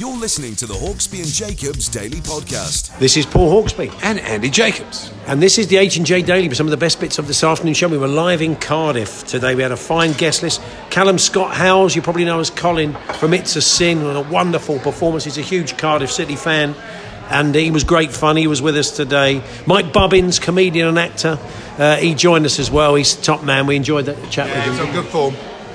[0.00, 2.98] You're listening to the Hawksbee and Jacobs Daily Podcast.
[2.98, 3.92] This is Paul Hawksbee.
[4.02, 5.12] and Andy Jacobs.
[5.26, 7.74] And this is the H&J Daily with some of the best bits of this afternoon
[7.74, 7.86] show.
[7.86, 9.54] We were live in Cardiff today.
[9.54, 10.62] We had a fine guest list.
[10.88, 14.78] Callum Scott Howells, you probably know as Colin from It's a Sin, with a wonderful
[14.78, 15.24] performance.
[15.24, 16.74] He's a huge Cardiff City fan.
[17.28, 18.38] And he was great fun.
[18.38, 19.42] He was with us today.
[19.66, 21.38] Mike Bubbins, comedian and actor,
[21.76, 22.94] uh, he joined us as well.
[22.94, 23.66] He's top man.
[23.66, 24.72] We enjoyed that chat with him.
[24.72, 25.34] It's on good form.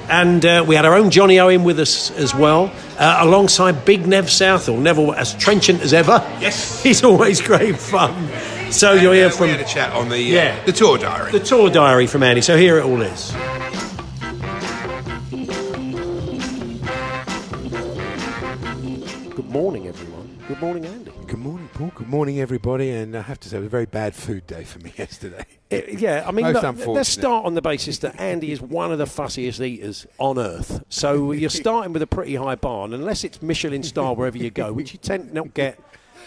[0.09, 4.05] And uh, we had our own Jonny Owen with us as well, uh, alongside Big
[4.07, 4.77] Nev Southall.
[4.77, 6.23] Neville, as trenchant as ever.
[6.39, 6.81] Yes.
[6.87, 8.29] He's always great fun.
[8.71, 10.63] So you'll hear Uh, from we had a chat on the uh, Yeah.
[10.65, 11.31] the tour diary.
[11.31, 12.41] the tour diary from Andy.
[12.41, 13.33] So here it all is.
[19.35, 20.39] Good morning, everyone.
[20.47, 21.11] Good morning, Andy.
[21.35, 21.91] Good morning, Paul.
[21.93, 22.91] Good morning, everybody.
[22.91, 25.43] And I have to say, it was a very bad food day for me yesterday.
[25.69, 28.99] It- yeah, I mean, look, let's start on the basis that Andy is one of
[28.99, 30.85] the fussiest eaters on earth.
[30.87, 34.49] So you're starting with a pretty high bar, and unless it's Michelin star wherever you
[34.49, 35.77] go, which you tend to not get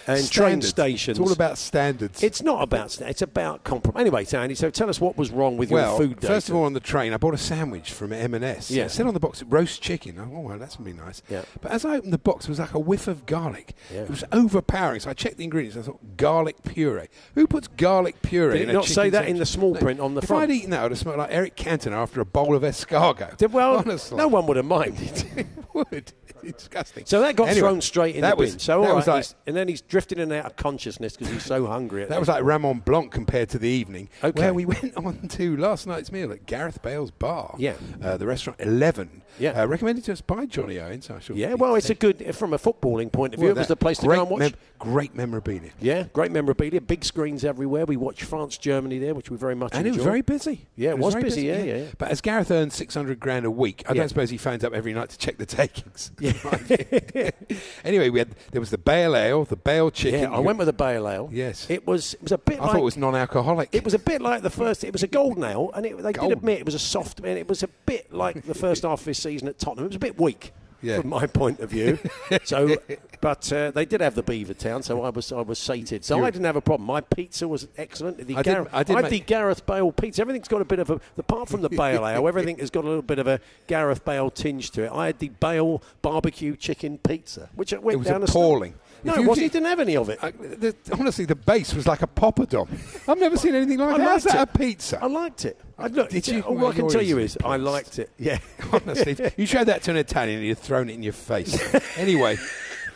[0.09, 1.19] in train stations.
[1.19, 2.23] It's all about standards.
[2.23, 4.01] It's not about it's about compromise.
[4.01, 6.29] Anyway, so Andy, so tell us what was wrong with well, your food day.
[6.29, 8.71] first of all, on the train, I bought a sandwich from M&S.
[8.71, 8.85] Yeah.
[8.85, 10.19] It said on the box, roast chicken.
[10.19, 11.23] Oh, well, that's going to be nice.
[11.29, 11.43] Yeah.
[11.61, 13.75] But as I opened the box, it was like a whiff of garlic.
[13.93, 14.03] Yeah.
[14.03, 15.01] It was overpowering.
[15.01, 15.77] So I checked the ingredients.
[15.77, 17.09] I thought, garlic puree.
[17.35, 20.21] Who puts garlic puree Did it not say that in the small print on the
[20.21, 20.45] if front?
[20.45, 23.37] I'd eaten that, I would have smelled like Eric Cantona after a bowl of escargot.
[23.37, 24.17] Did- well, Honestly.
[24.17, 25.25] no one would have minded.
[25.37, 26.13] it would.
[26.43, 27.05] It's disgusting.
[27.07, 28.59] So that got Anyway, thrown straight in the was, bin.
[28.59, 31.33] So all was right, like, and then he's drifting in and out of consciousness because
[31.33, 32.03] he's so hungry.
[32.03, 34.41] At That was like Raymond Blanc compared to the evening, Okay.
[34.41, 37.55] where we went on to last night's meal at Gareth Bale's bar.
[37.59, 37.75] Yeah.
[38.03, 39.23] uh, the restaurant Eleven.
[39.39, 39.63] Yeah.
[39.63, 41.09] uh, recommended to us by Jonny Owens.
[41.11, 41.55] I yeah.
[41.55, 43.49] Well, it's a good from a footballing point of view.
[43.51, 44.41] Well, it was the place to go and watch.
[44.41, 47.85] mem- great memorabilia, yeah, great memorabilia, big screens everywhere.
[47.85, 50.67] We watched France Germany there, which we very much and it was very busy.
[50.77, 51.85] Yeah, it was very busy, yeah, yeah.
[51.99, 54.01] But as Gareth earns six hundred grand a week, I Yeah.
[54.03, 56.11] don't suppose he phones up every night to check the takings.
[57.85, 60.21] anyway, we had there was the Bale Ale, the Bale chicken.
[60.21, 61.29] Yeah, I went with a Bale Ale.
[61.33, 61.69] Yes.
[61.71, 62.15] it was.
[62.15, 62.59] It was a bit.
[62.59, 63.69] I like, thought it was non-alcoholic.
[63.73, 64.85] It was a bit like the first.
[64.85, 67.21] It was a golden ale, and it, they did admit it was a soft.
[67.21, 69.87] And it was a bit like the first half of this season at Tottenham.
[69.87, 70.53] It was a bit weak.
[70.81, 71.01] Yeah.
[71.01, 71.99] From my point of view,
[72.45, 72.77] so
[73.21, 76.05] but uh, they did have the Beavertown, so I was I was sated.
[76.05, 76.87] So You- I didn't have a problem.
[76.87, 78.19] My pizza was excellent.
[78.25, 80.21] The I did- Gareth, I did had make- the Gareth Bale pizza.
[80.23, 82.29] Everything's got a bit of a apart from the Bale Ale.
[82.29, 84.93] Everything has got a little bit of a Gareth Bale tinge to it.
[84.93, 88.75] I had the Bale barbecue chicken pizza, which I went It was down a- appalling.
[89.05, 89.37] No, it wasn't.
[89.37, 90.19] He did- didn't have any of it.
[90.23, 92.69] I, the, honestly, the base was like a poppadom.
[93.09, 94.05] I've never seen anything like I that.
[94.05, 94.55] How's that it.
[94.55, 95.03] a pizza?
[95.03, 95.59] I liked it.
[95.79, 96.41] I, look, Did you?
[96.43, 98.11] All oh, Well, I can tell you is I liked it.
[98.19, 98.39] Yeah.
[98.73, 101.57] Honestly, you showed that to an Italian, he'd have thrown it in your face.
[101.97, 102.41] anyway, was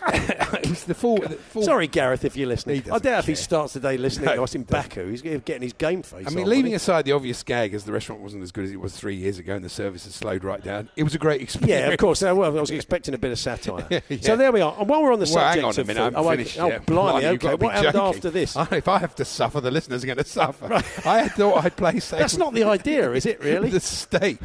[0.86, 1.18] the full.
[1.18, 2.82] The full Sorry, Gareth, if you're listening.
[2.90, 4.62] I doubt if he starts the day listening No, to us in.
[4.64, 5.08] Baku.
[5.10, 6.26] He's getting his game face.
[6.26, 8.72] I mean, on, leaving aside the obvious gag, as the restaurant wasn't as good as
[8.72, 11.18] it was three years ago, and the service has slowed right down, it was a
[11.18, 11.70] great experience.
[11.70, 12.22] Yeah, of course.
[12.32, 13.86] Well, I was expecting a bit of satire.
[13.90, 14.00] Yeah.
[14.22, 14.74] So there we are.
[14.78, 16.00] And while we're on the Well, subject hang on a of minute.
[16.00, 16.58] food, I'm oh, I- finished.
[16.60, 16.78] oh, yeah.
[16.78, 17.54] blimey, okay.
[17.56, 18.56] What happened after this?
[18.56, 20.72] I- if I have to suffer, the listeners are going to suffer.
[21.06, 22.20] I had thought I'd play safe.
[22.20, 23.40] That's not the idea, is it?
[23.40, 23.70] Really?
[23.70, 24.38] the steak.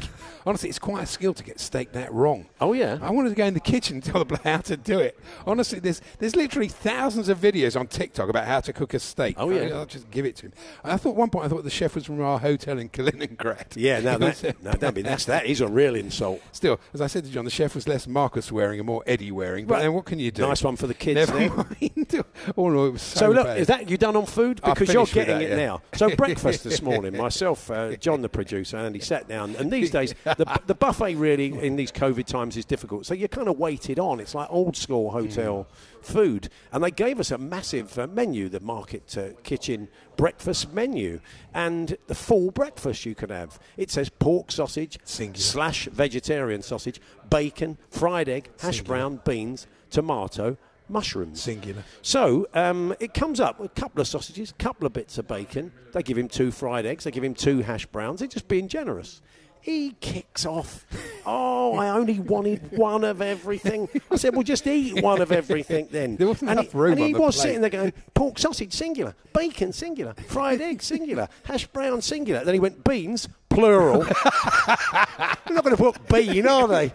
[0.45, 2.45] Honestly, it's quite a skill to get steak that wrong.
[2.61, 2.97] Oh, yeah?
[3.01, 5.17] I wanted to go in the kitchen and tell the bloke how to do it.
[5.47, 9.35] Honestly, there's there's literally thousands of videos on TikTok about how to cook a steak.
[9.37, 9.61] Oh, yeah.
[9.61, 10.53] I, will just give it to him.
[10.83, 13.75] I thought at one point I thought the chef was from our hotel in Kaliningrad.
[13.75, 16.41] yeah, no, that, no, that'd be, that's, that is a real insult.
[16.51, 19.31] Still, as I said to John, the chef was less Marcus Wareing and more Eddie
[19.31, 19.65] Waring.
[19.65, 19.81] But Right.
[19.83, 20.41] then what can you do?
[20.41, 22.23] Nice one for the kids Never mind.
[22.57, 23.59] oh no, it was so, So look, bad.
[23.59, 24.59] is that you done on food?
[24.63, 25.55] Because you're getting that, it yeah.
[25.55, 25.81] now.
[25.93, 29.55] So breakfast this morning, myself, uh, John the producer, and he sat down.
[29.55, 33.05] And these days, the, the buffet really in these COVID times is difficult.
[33.05, 34.19] So you're kind of waited on.
[34.19, 35.67] It's like old school hotel hotel
[36.01, 36.49] food.
[36.71, 41.19] And they gave us a massive uh, menu, the Market uh, Kitchen breakfast menu,
[41.53, 43.59] and the full breakfast you could have.
[43.75, 45.43] It says pork sausage Singular.
[45.43, 50.57] slash vegetarian sausage, bacon, fried egg, hash brown, beans, tomato,
[50.89, 51.41] mushrooms.
[51.41, 51.83] Singular.
[52.01, 55.27] So um, it comes up with a couple of sausages, a couple of bits of
[55.27, 55.71] bacon.
[55.91, 57.03] They give him two fried eggs.
[57.03, 58.19] They give him two hash browns.
[58.19, 59.21] They're just being generous.
[59.61, 60.85] He kicks off.
[61.25, 63.89] Oh, I only wanted one of everything.
[64.09, 66.15] I said, well, just eat one of everything then.
[66.15, 67.41] There wasn't and enough he, room And he was plate.
[67.43, 69.13] sitting there going, pork sausage, singular.
[69.33, 70.13] Bacon, singular.
[70.27, 71.27] Fried egg, singular.
[71.43, 72.45] Hash brown, singular.
[72.45, 74.03] Then he went, beans, plural.
[74.03, 76.93] They're not going to put bean, are they?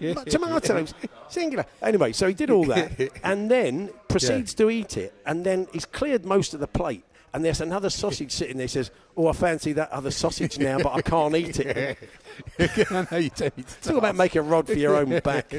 [0.28, 0.94] Tomatoes,
[1.28, 1.66] singular.
[1.82, 5.14] Anyway, so he did all that and then proceeds to eat it.
[5.26, 7.04] And then he's cleared most of the plate.
[7.32, 8.64] And there's another sausage sitting there.
[8.64, 11.98] He says, Oh, I fancy that other sausage now, but I can't eat it.
[12.90, 15.54] I know you me Talk about making a rod for your own back.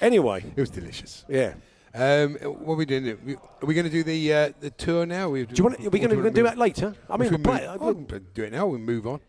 [0.00, 1.24] Anyway, It was delicious.
[1.28, 1.54] yeah.
[1.92, 3.36] Um, what are we doing?
[3.60, 5.28] Are we going to do the uh, the tour now?
[5.28, 5.84] We Do you want?
[5.84, 6.94] Are we going to do that later?
[7.08, 8.68] I mean, we we'll play, oh, we do it now.
[8.68, 9.20] We move on.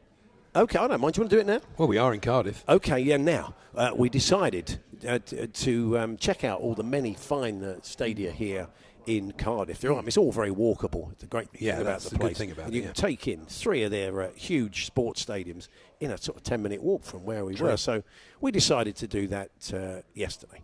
[0.55, 1.15] okay, I don't mind.
[1.15, 1.59] Do you want to do it now?
[1.79, 2.63] Well, we are in Cardiff.
[2.69, 3.17] Okay, yeah.
[3.17, 5.17] Now uh, we decided uh,
[5.53, 8.67] to um, check out all the many fine uh, stadia here
[9.05, 9.79] in Cardiff.
[9.79, 11.11] There are, it's all very walkable.
[11.11, 12.37] It's a great thing Yeah, about the place.
[12.37, 12.91] thing about and it, you yeah.
[12.93, 15.67] can take in three of their uh, huge sports stadiums
[15.99, 17.77] in a sort of ten minute walk from where we were.
[17.77, 18.03] So
[18.39, 20.61] we decided to do that uh, yesterday.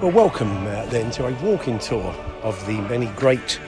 [0.00, 2.12] Well, welcome uh, then to a walking tour
[2.42, 3.60] of the many great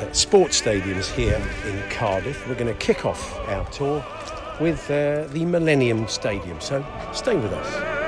[0.00, 2.46] uh, sports stadiums here in Cardiff.
[2.48, 4.04] We're going to kick off our tour
[4.60, 8.00] with uh, the Millennium Stadium, so stay with us.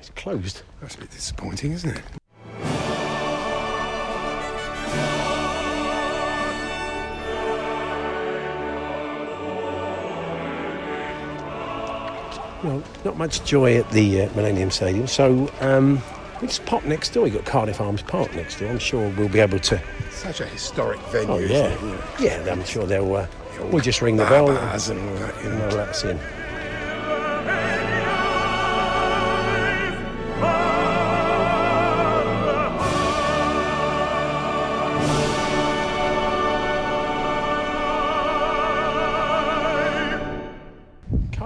[0.00, 0.62] It's closed.
[0.80, 2.23] That's a bit disappointing, isn't it?
[12.64, 16.02] Well, not much joy at the uh, Millennium Stadium, so um,
[16.40, 17.26] we just pop next door.
[17.26, 18.70] You've got Cardiff Arms Park next door.
[18.70, 19.82] I'm sure we'll be able to.
[20.10, 21.30] Such a historic venue.
[21.30, 21.66] Oh, isn't yeah.
[21.66, 22.20] it?
[22.20, 23.14] You Yeah, I'm sure they'll.
[23.14, 23.26] Uh,
[23.70, 24.46] we'll just ring the bell.
[24.46, 25.68] bars and all that, you know.
[25.68, 26.18] No, that's in.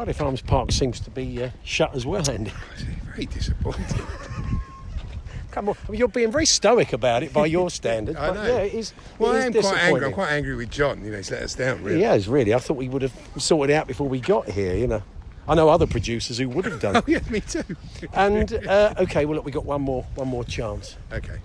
[0.08, 2.50] Cardiff Arms Park seems to be uh, shut as well, Andy.
[3.04, 3.84] Very disappointing.
[5.50, 8.18] Come on, I mean, you're being very stoic about it by your standards.
[8.18, 8.46] I but know.
[8.46, 8.94] Yeah, it is.
[9.18, 10.06] well, it I am quite angry.
[10.06, 11.04] I'm quite angry with John.
[11.04, 11.98] You know, he's let us down, really.
[11.98, 12.54] He has really.
[12.54, 14.74] I thought we would have sorted it out before we got here.
[14.74, 15.02] You know,
[15.46, 16.96] I know other producers who would have done.
[16.96, 17.64] Oh, yeah, me too.
[18.14, 20.96] and uh, okay, well, look, we got one more, one more chance.
[21.12, 21.38] okay.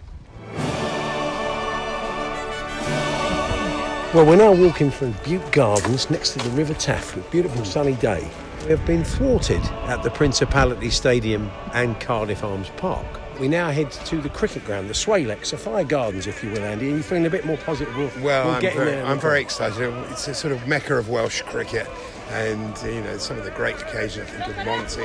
[4.14, 7.18] Well, we're now walking through Bute Gardens next to the River Taff.
[7.18, 8.30] A beautiful sunny day.
[8.64, 13.06] We have been thwarted at the Principality Stadium and Cardiff Arms Park.
[13.38, 16.64] We now head to the cricket ground, the SWALEC, the Sophia Gardens, if you will,
[16.64, 16.94] Andy.
[16.94, 17.94] Are you feeling a bit more positive?
[17.98, 19.06] We'll, Well, we'll I'm, very, there.
[19.06, 19.94] I'm very excited.
[20.12, 21.90] It's a sort of mecca of Welsh cricket,
[22.30, 24.30] and you know some of the great occasions.
[24.30, 25.04] I think of Monty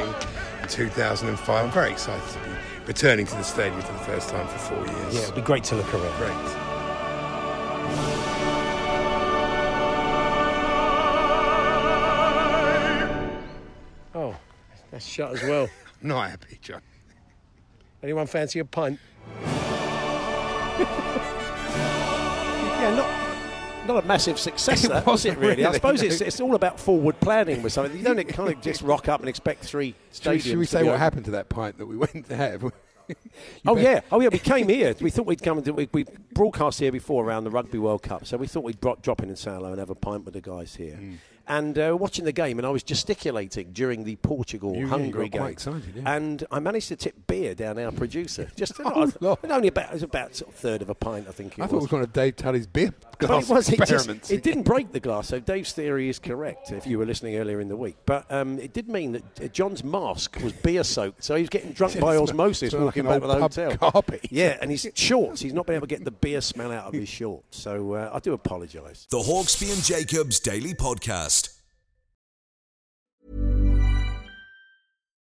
[0.62, 1.64] in 2005.
[1.64, 2.54] I'm very excited to be
[2.86, 5.14] returning to the stadium for the first time for four years.
[5.14, 6.16] Yeah, it'd be great to look around.
[6.18, 6.58] great.
[14.98, 15.68] That's shut as well.
[16.02, 16.80] Not happy, John.
[18.02, 18.98] Anyone fancy a pint?
[22.78, 25.30] yeah, not not a massive success, It that, was it?
[25.30, 27.96] wasn't Really, I suppose it's it's all about forward planning with something.
[27.96, 30.42] You don't kind of just rock up and expect three Should we, stadiums.
[30.42, 31.00] should we say what open.
[31.00, 32.62] happened to that pint that we went to have?
[32.62, 32.70] You
[33.66, 34.28] Oh bet- yeah, oh yeah.
[34.30, 34.94] We came here.
[35.00, 38.02] We thought we'd come and do, we, we broadcast here before around the Rugby World
[38.02, 40.24] Cup, so we thought we'd drop, drop in and say hello and have a pint
[40.26, 40.94] with the guys here.
[40.96, 41.14] Hmm.
[41.48, 45.24] And uh, watching the game, and I was gesticulating during the Portugal You- you Hungary
[45.28, 45.40] got game.
[45.42, 46.14] quite excited, yeah.
[46.14, 48.50] And I managed to tip beer down our producer.
[48.56, 49.38] Just Oh, Lord.
[49.48, 51.58] only about it was about sort of third of a pint, I think.
[51.58, 53.68] It I thought it was one of Dave Tully's beer But glass it was.
[53.70, 56.70] It, just, it didn't break the glass, so Dave's theory is correct.
[56.70, 59.48] If you were listening earlier in the week, but um, it did mean that uh,
[59.48, 63.06] John's mask was beer soaked, so he was getting drunk by osmosis smell like walking
[63.10, 63.90] an back to the hotel.
[63.90, 64.26] carpet.
[64.30, 66.92] Yeah, and his shorts, he's not been able to get the beer smell out of
[66.94, 67.58] his shorts.
[67.58, 69.06] So uh, I do apologise.
[69.10, 71.37] The Hawksbee and Jacobs Daily Podcast.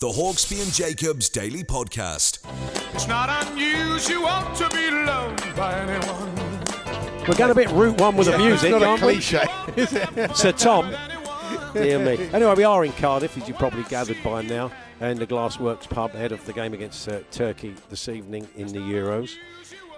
[0.00, 2.38] The Hawksbee and Jacobs Daily Podcast.
[2.94, 6.36] It's not unusual to be loved by anyone.
[7.26, 9.14] We're going a bit route one with the music, It's not a aren't we?
[9.14, 9.44] cliche,
[9.76, 10.36] is it?
[10.36, 10.94] Sir Tom.
[11.74, 12.28] Dear me.
[12.32, 16.14] Anyway, we are in Cardiff, as you probably gathered by now, and the Glassworks pub
[16.14, 19.34] ahead of the game against uh, Turkey this evening in the Euros.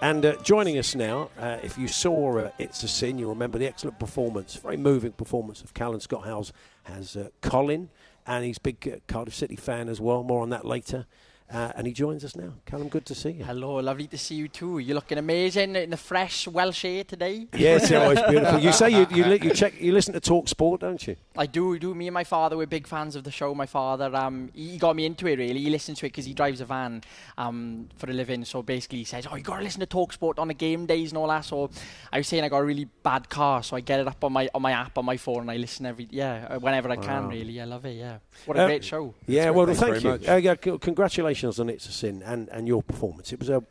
[0.00, 3.59] And uh, joining us now, uh, if you saw uh, It's a Sin, you remember
[3.59, 6.54] the excellent performance, very moving performance of Callum Scott Howells
[6.85, 7.90] has uh, Colin,
[8.31, 10.23] and he's a big Cardiff City fan as well.
[10.23, 11.07] More on that later.
[11.52, 12.52] Uh, and he joins us now.
[12.64, 13.45] Callum, good to see you.
[13.45, 14.78] Hello, lovely to see you too.
[14.78, 17.49] You're looking amazing in the fresh Welsh air today.
[17.57, 18.61] Yes, oh, it's beautiful.
[18.61, 21.16] You say you, you, li- you check you listen to Talk Sport, don't you?
[21.37, 21.92] I do, do.
[21.92, 23.52] Me and my father were big fans of the show.
[23.52, 25.59] My father, um, he got me into it really.
[25.59, 27.02] He listens to it because he drives a van
[27.37, 28.45] um, for a living.
[28.45, 30.87] So basically, he says, "Oh, you got to listen to Talk Sport on the game
[30.87, 31.69] days and all that." So
[32.12, 34.33] I was saying I got a really bad car, so I get it up on
[34.33, 36.97] my on my app on my phone and I listen every yeah uh, whenever I
[36.97, 37.25] can.
[37.25, 37.30] Wow.
[37.30, 37.97] Really, I love it.
[37.97, 39.14] Yeah, what a Uh, great show.
[39.26, 40.28] Yeah, well, thank very you.
[40.33, 43.33] Uh, yeah, c- congratulations on It's a Sin and, and your performance.
[43.33, 43.63] It was a,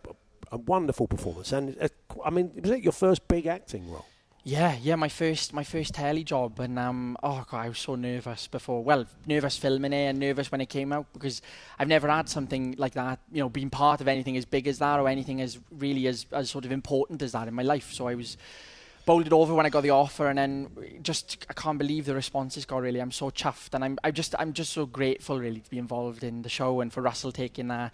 [0.52, 1.52] a wonderful performance.
[1.52, 1.88] And uh,
[2.24, 4.06] I mean, was it your first big acting role?
[4.44, 7.96] Yeah, yeah, my first my first telly job, and um, oh god, I was so
[7.96, 8.82] nervous before.
[8.84, 11.42] Well, nervous filming it, and nervous when it came out because
[11.78, 13.20] I've never had something like that.
[13.32, 16.26] You know, being part of anything as big as that, or anything as really as
[16.32, 17.92] as sort of important as that in my life.
[17.92, 18.38] So I was
[19.10, 22.63] bowled over when I got the offer, and then just I can't believe the responses
[22.66, 22.84] got.
[22.84, 25.80] Really, I'm so chuffed, and I'm I just I'm just so grateful really to be
[25.80, 27.92] involved in the show and for Russell taking that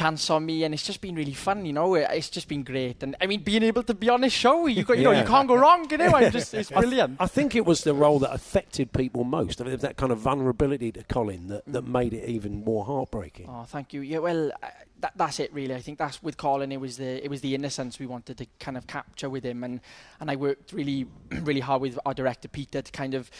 [0.00, 2.98] chance on me and it's just been really fun you know it's just been great
[3.02, 5.24] and I mean being able to be on this show you got, you know, you
[5.24, 8.18] can't go wrong you know I'm just it's brilliant I think it was the role
[8.20, 9.60] that affected people most.
[9.60, 13.46] I mean, that kind of vulnerability to Colin that, that made it even more heartbreaking.
[13.48, 14.00] Oh, thank you.
[14.00, 14.68] Yeah, well, uh,
[15.00, 15.74] that, that's it really.
[15.74, 16.72] I think that's with Colin.
[16.72, 19.64] It was the it was the innocence we wanted to kind of capture with him,
[19.64, 19.80] and
[20.20, 21.06] and I worked really
[21.42, 23.30] really hard with our director Peter to kind of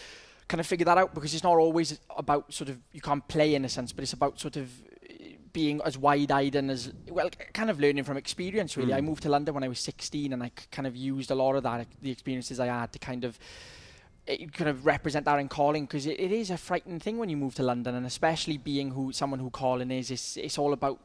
[0.49, 3.55] kind of figure that out because it's not always about sort of you can't play
[3.55, 4.88] innocence, but it's about sort of uh,
[5.61, 8.95] being as wide-eyed and as well kind of learning from experience really.
[8.99, 9.07] I hmm.
[9.07, 11.63] moved to london when i was 16 and I kind of used a lot of
[11.69, 13.33] that the experiences i had to kind of
[14.29, 17.31] it kind of represent that in Colin because it, it is a frightening thing when
[17.31, 20.11] you move to London and especially being who someone who Colin is.
[20.11, 20.99] It's, it's all about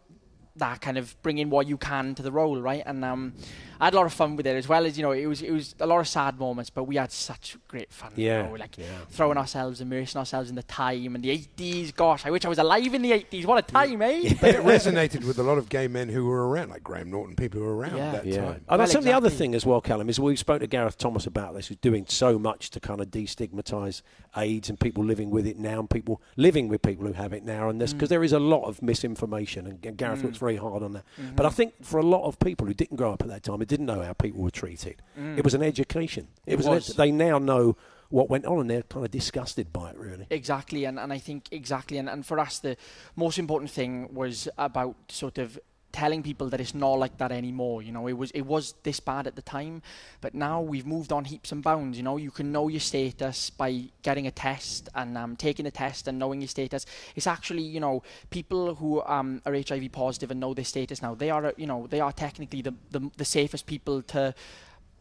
[0.56, 2.84] that kind of bringing what you can to the role right?
[2.86, 3.34] And um,
[3.82, 5.42] I had a lot of fun with it as well as you know it was
[5.42, 8.50] it was a lot of sad moments but we had such great fun Yeah, you
[8.50, 8.86] know, like yeah.
[9.10, 12.60] throwing ourselves immersing ourselves in the time and the 80s gosh I wish I was
[12.60, 14.36] alive in the 80s what a time eh?
[14.40, 17.36] But it resonated with a lot of gay men who were around, like Graham Norton,
[17.36, 18.12] people who were around Yeah.
[18.12, 18.48] that Yeah, time.
[18.56, 21.26] and Well, that's the other thing as well, Callum, is we spoke to Gareth Thomas
[21.26, 24.02] about this, who's doing so much to kind of destigmatise
[24.38, 27.44] AIDS and people living with it now, and people living with people who have it
[27.44, 27.98] now, and this Mm.
[27.98, 31.06] because there is a lot of misinformation, and G- Gareth looks very hard on that.
[31.20, 31.36] Mm-hmm.
[31.38, 33.60] But I think for a lot of people who didn't grow up at that time,
[33.60, 35.02] who didn't know how people were treated,
[35.38, 36.28] it was an education.
[36.46, 36.54] It, Mm.
[36.54, 36.68] It was.
[36.68, 36.90] was.
[36.92, 37.76] ed- they now know
[38.10, 40.28] what went on, and they're kind of disgusted by it, really.
[40.30, 42.76] Exactly, and, and I think exactly, and, and for us, the
[43.16, 45.58] most important thing was about sort of
[45.94, 47.82] telling people that it's not like that anymore.
[47.84, 49.82] You know, it was it was this bad at the time,
[50.22, 51.98] but now we've moved on heaps and bounds.
[51.98, 55.72] You know, you can know your status by getting a test and um, taking the
[55.72, 56.86] test and knowing your status.
[57.16, 61.16] It's actually, you know, people who um, are HIV positive and know their status now.
[61.16, 64.34] They are, you know, they are technically the the, the safest people to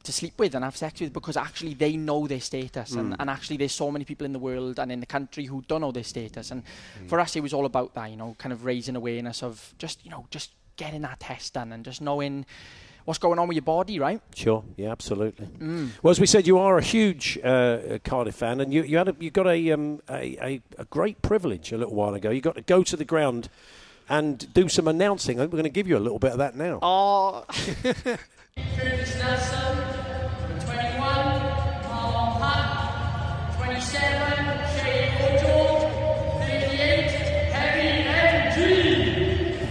[0.05, 3.17] to sleep with and have sex with because actually they know their status and, Mm.
[3.21, 5.81] and actually there's so many people in the world and in the country who don't
[5.81, 7.09] know their status and Mm.
[7.09, 10.05] for us it was all about that you know kind of raising awareness of just
[10.05, 10.51] you know just
[10.83, 12.45] getting that test done and just knowing
[13.05, 15.47] what's going on with your body right Sure, yeah, absolutely.
[15.47, 15.91] Mm.
[16.03, 19.09] Well, as we said, you are a huge uh, Cardiff fan, and you, you had
[19.09, 22.31] a, you got a, um, a, a a great privilege a little while ago.
[22.31, 23.49] You got to go to the ground
[24.09, 25.39] and do some announcing.
[25.39, 26.79] I think we're going to give you a little bit of that now.
[26.83, 27.45] oh
[28.57, 29.77] Nelson,
[30.65, 30.99] 21,
[31.87, 34.52] Marlon Hunt, 27,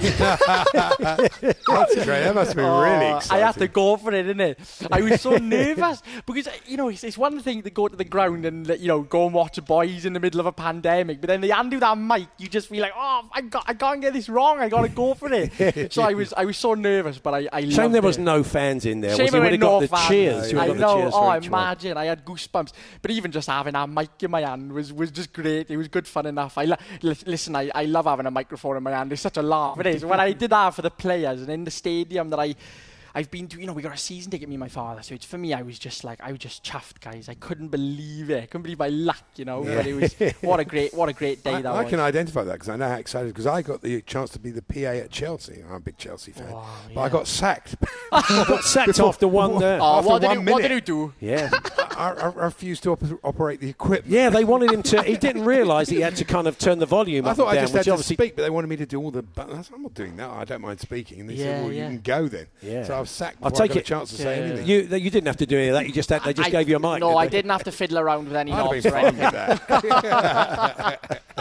[0.01, 2.23] That's great.
[2.23, 3.43] That must be been really Oh, exciting.
[3.43, 4.59] I had to go for it, didn't it?
[4.91, 7.95] I was so nervous because uh, you know it's, it's one thing to go to
[7.95, 11.21] the ground and you know go and watch boys in the middle of a pandemic,
[11.21, 13.73] but then they hand you that mic, you just feel like, oh, I got, I
[13.73, 14.59] can't get this wrong.
[14.59, 15.93] I got to go for it.
[15.93, 18.21] so I was, I was so nervous, but I, I Shame loved there was it.
[18.21, 19.15] no fans in there.
[19.15, 20.07] Shame was you I would went have got no the fans.
[20.07, 20.53] cheers.
[20.53, 20.95] I would have got know.
[20.95, 21.61] the cheers oh, for each one.
[21.61, 21.97] imagine.
[21.97, 22.71] I had goosebumps.
[23.01, 25.69] But even just having a mic in my hand was, was just great.
[25.69, 26.57] It was good fun enough.
[26.57, 27.55] I lo- listen.
[27.55, 29.11] I, I love having a microphone in my hand.
[29.11, 29.79] It's such a laugh.
[29.79, 30.05] It is.
[30.05, 32.55] When I did that for the players and in the stadium that I.
[33.13, 35.01] I've been to, you know, we got a season ticket, me and my father.
[35.03, 37.27] So it's for me, I was just like, I was just chuffed, guys.
[37.29, 38.43] I couldn't believe it.
[38.43, 39.63] I couldn't believe my luck, you know.
[39.63, 41.87] But it was what a great, what a great day I, that I was.
[41.87, 44.39] I can identify that because I know how excited because I got the chance to
[44.39, 45.63] be the PA at Chelsea.
[45.67, 46.53] I'm a big Chelsea fan,
[46.95, 47.75] but I got sacked.
[48.11, 49.61] I got sacked after one.
[49.63, 50.53] Uh, Oh, after what did, one he, minute.
[50.53, 51.13] what did he do?
[51.19, 51.49] yeah,
[51.97, 54.13] I, I, I refused to op- operate the equipment.
[54.13, 54.29] yeah.
[54.29, 55.03] They wanted him to.
[55.03, 57.55] He didn't realise he had to kind of turn the volume I up thought I
[57.55, 59.69] down, just had to speak, but they wanted me to do all the buttons.
[59.73, 60.29] I'm not doing that.
[60.29, 61.21] I don't mind speaking.
[61.21, 61.83] And they Yeah, said, "Well, yeah.
[61.89, 62.83] you can go then." Yeah.
[62.85, 63.37] So I was sacked.
[63.43, 64.65] I'll Before I take got it- a chance to say anything.
[64.67, 65.85] You, you didn't have to do any of that.
[65.87, 66.99] You just had, they just I- gave you a mic.
[66.99, 69.17] No, didn't I didn't have to fiddle around with any I'd knobs or anything.
[69.31, 71.21] that.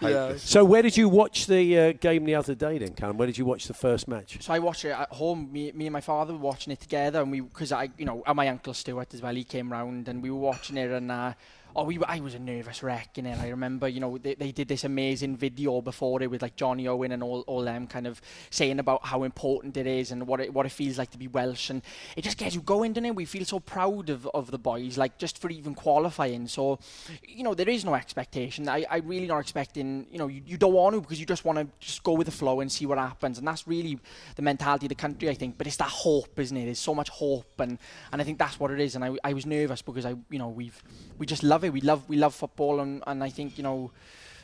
[0.00, 0.36] Yeah.
[0.36, 3.16] So where did you watch the uh, game the other day then, Callum?
[3.16, 4.36] Where did you watch the first match?
[4.42, 5.50] So I watched it at home.
[5.50, 8.22] Me, me and my father were watching it together, and we because I, you know,
[8.26, 9.34] and my uncle Stuart as well.
[9.34, 11.32] He came round, and we were watching it, and uh,
[11.76, 13.38] oh, we were, I was a nervous wreck in it.
[13.38, 16.86] I remember, you know, they, they did this amazing video before it with like Jonny
[16.88, 20.40] Owen and all, all them kind of saying about how important it is and what
[20.40, 21.82] it what it feels like to be Welsh, and
[22.16, 23.14] it just gets you going, doesn't it?
[23.14, 26.46] We feel so proud of, of the boys, like just for even qualifying.
[26.48, 26.78] So,
[27.26, 28.68] you know, there is no expectation.
[28.68, 30.06] I, I really not expecting.
[30.10, 32.26] You know, you, you don't want to because you just want to just go with
[32.26, 33.98] the flow and see what happens, and that's really
[34.36, 35.58] the mentality of the country, I think.
[35.58, 36.66] But it's that hope, isn't it?
[36.66, 37.78] There's so much hope, and,
[38.12, 38.94] and I think that's what it is.
[38.94, 40.82] And I, I was nervous because I, you know, we've
[41.18, 41.72] we just love it.
[41.72, 43.90] We love we love football, and, and I think you know.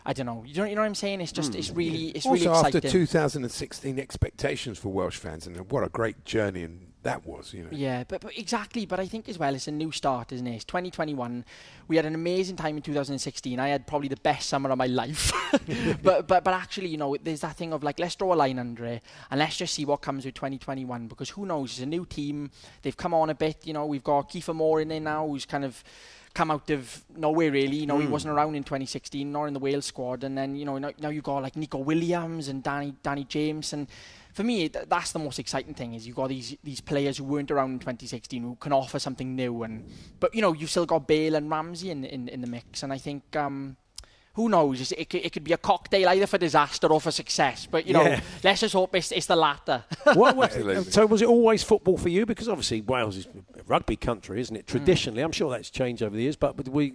[0.02, 0.42] I don't know.
[0.46, 1.20] You know, you know what I'm saying?
[1.20, 1.74] It's just, it's hmm.
[1.74, 6.62] really, it's also, really after 2016 expectations for Welsh fans, and what a great journey
[6.62, 7.68] and that was, you know.
[7.72, 8.84] Yeah, but, but exactly.
[8.84, 10.54] But I think as well, it's a new start, isn't it?
[10.56, 11.44] It's 2021.
[11.88, 13.58] We had an amazing time in 2016.
[13.58, 15.32] I had probably the best summer of my life.
[16.02, 18.58] but but but actually, you know, there's that thing of like let's draw a line
[18.58, 21.70] under it and let's just see what comes with 2021 because who knows?
[21.72, 22.50] It's a new team.
[22.82, 23.66] They've come on a bit.
[23.66, 25.82] You know, we've got Kiefer Moore in there now, who's kind of
[26.32, 27.76] come out of nowhere really.
[27.78, 28.10] You know, he Mm.
[28.10, 31.08] wasn't around in 2016 nor in the Wales squad, and then you know now, now
[31.08, 33.88] you got like Neco Williams and Danny Danny James and.
[34.32, 37.24] For me, th- that's the most exciting thing is you've got these these players who
[37.24, 39.84] weren't around in 2016 who can offer something new, and
[40.20, 42.92] but you know you've still got Bale and Ramsey in, in, in the mix, and
[42.92, 43.76] I think um,
[44.34, 44.80] who knows?
[44.80, 47.66] It's- It could, it could be a cocktail either for disaster or for success.
[47.68, 48.20] But you know, Yeah.
[48.44, 49.82] let's just hope it's, it's the latter.
[50.14, 50.52] What- what-
[50.92, 52.24] so was it always football for you?
[52.24, 54.66] Because obviously Wales is a rugby country, isn't it?
[54.68, 56.36] Traditionally, I'm sure that's changed over the years.
[56.36, 56.92] But, but we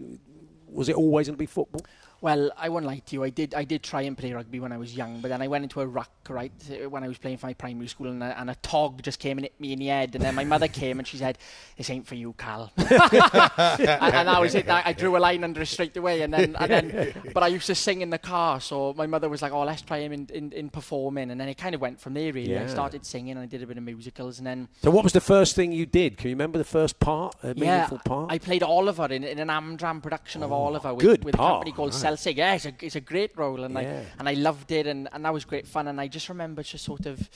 [0.69, 1.82] was it always going to be football?
[2.26, 3.24] Well, I won't lie to you.
[3.24, 5.48] I did I did try and play rugby when I was young, but then I
[5.48, 8.24] went into a ruck, right, uh, when I was playing for my primary school, and
[8.24, 10.16] a, and a tog just came and hit me in the head.
[10.16, 11.38] And then my mother came and she said,
[11.78, 12.72] This ain't for you, Cal.
[12.78, 14.68] and, and that was it.
[14.68, 16.24] I, I drew a line under it straight away.
[16.24, 19.30] And then, and then, but I used to sing in the car, so my mother
[19.30, 21.30] was like, Oh, let's try him in, in, in performing.
[21.30, 22.58] And then it kind of went from there, really.
[22.58, 24.68] I started singing and I did a bit of musicals, and then.
[24.82, 26.18] So what was the first thing you did?
[26.18, 28.32] Can you remember the first part, a meaningful part?
[28.32, 31.72] I played Oliver in, in an Amdram production of Oliver with, good with a company
[31.72, 32.02] called right.
[32.17, 32.38] Celtic.
[32.38, 33.80] Yeah, it's a, it's a great role, and Yeah.
[33.80, 35.88] I and I loved it, and, and that was great fun.
[35.88, 37.30] And I just remember just sort of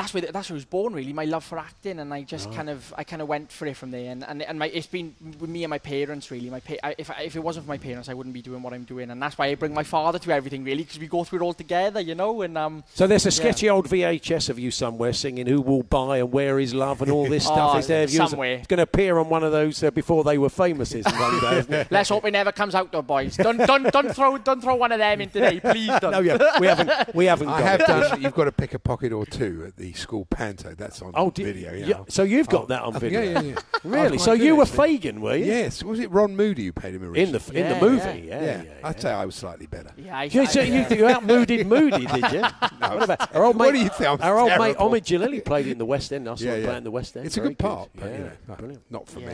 [0.00, 2.46] that's where that's where I was born really my love for acting, and I just
[2.46, 2.56] Right.
[2.56, 4.10] kind of I kind of went for it from there.
[4.10, 6.48] And and, and my, it's been with me and my parents really.
[6.50, 8.62] My pa- I, if I, if it wasn't for my parents, I wouldn't be doing
[8.62, 11.06] what I'm doing, and that's why I bring my father to everything really because we
[11.06, 12.42] go through it all together, you know.
[12.42, 12.84] And um.
[12.94, 13.34] so there's a yeah.
[13.42, 17.10] sketchy old VHS of you somewhere singing "Who Will Buy" and "Where Is Love" and
[17.10, 17.74] all this stuff.
[17.74, 18.08] Oh, Is there?
[18.08, 18.54] Somewhere.
[18.56, 21.02] It's going to appear on one of those uh, before they were famous, one
[21.40, 21.58] day?
[21.58, 21.88] Isn't it?
[21.90, 23.36] Let's hope it never comes out though, boys.
[23.36, 25.90] Don't don't don't throw don't throw one of them in today, please.
[26.00, 26.12] Don't.
[26.12, 27.14] no, yeah, we haven't.
[27.14, 27.48] We haven't.
[27.48, 27.86] I got have it.
[27.86, 28.22] done.
[28.22, 30.74] You've got to pick a pocket or two at the school panto.
[30.74, 31.72] That's on Oh, did- video.
[31.72, 31.86] Yeah.
[31.86, 33.22] yeah, so you've got Oh, that on video?
[33.22, 33.54] Yeah, yeah, yeah.
[33.84, 34.18] Really?
[34.18, 34.98] So you were actually.
[34.98, 35.46] Fagin, were you?
[35.46, 35.82] Yes.
[35.82, 37.22] Was it Ron Moody who played him originally?
[37.22, 38.42] In the in the movie, yeah.
[38.44, 38.62] Yeah.
[38.62, 39.90] yeah, I'd say I was slightly better.
[39.96, 42.40] Yeah, I, You, so you, you out mooded Moody, did you?
[42.78, 43.78] what about our old What mate?
[43.78, 44.22] do you think?
[44.22, 44.76] Our old mate.
[44.76, 46.28] Omid Djalili played in the West End.
[46.28, 46.66] I saw Yeah, him yeah.
[46.68, 47.26] play in the West End.
[47.26, 48.82] It's a Very good part, but Yeah, you know, no, brilliant.
[48.90, 49.32] not for me.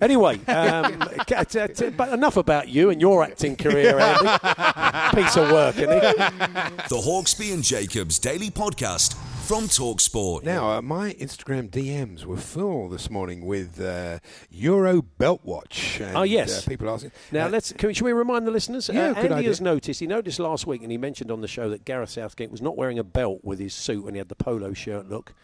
[0.00, 5.16] Anyway, um, c- t- t- but enough about you and your acting career, Andy.
[5.22, 6.00] Piece of work, isn't he?
[6.00, 10.44] The Hawksbee and Jacobs Daily Podcast from Talksport.
[10.44, 16.00] Now, uh, my Instagram DMs were full this morning with uh, Euro Belt Watch.
[16.00, 16.64] And, Oh, yes.
[16.66, 17.10] Uh, people asking.
[17.32, 17.72] Now uh, let's.
[17.72, 18.88] Can we, should we remind the listeners?
[18.92, 19.50] Yeah, uh, good Andy idea.
[19.50, 20.00] has noticed.
[20.00, 22.76] He noticed last week, and he mentioned on the show that Gareth Southgate was not
[22.76, 25.34] wearing a belt with his suit when he had the polo shirt look.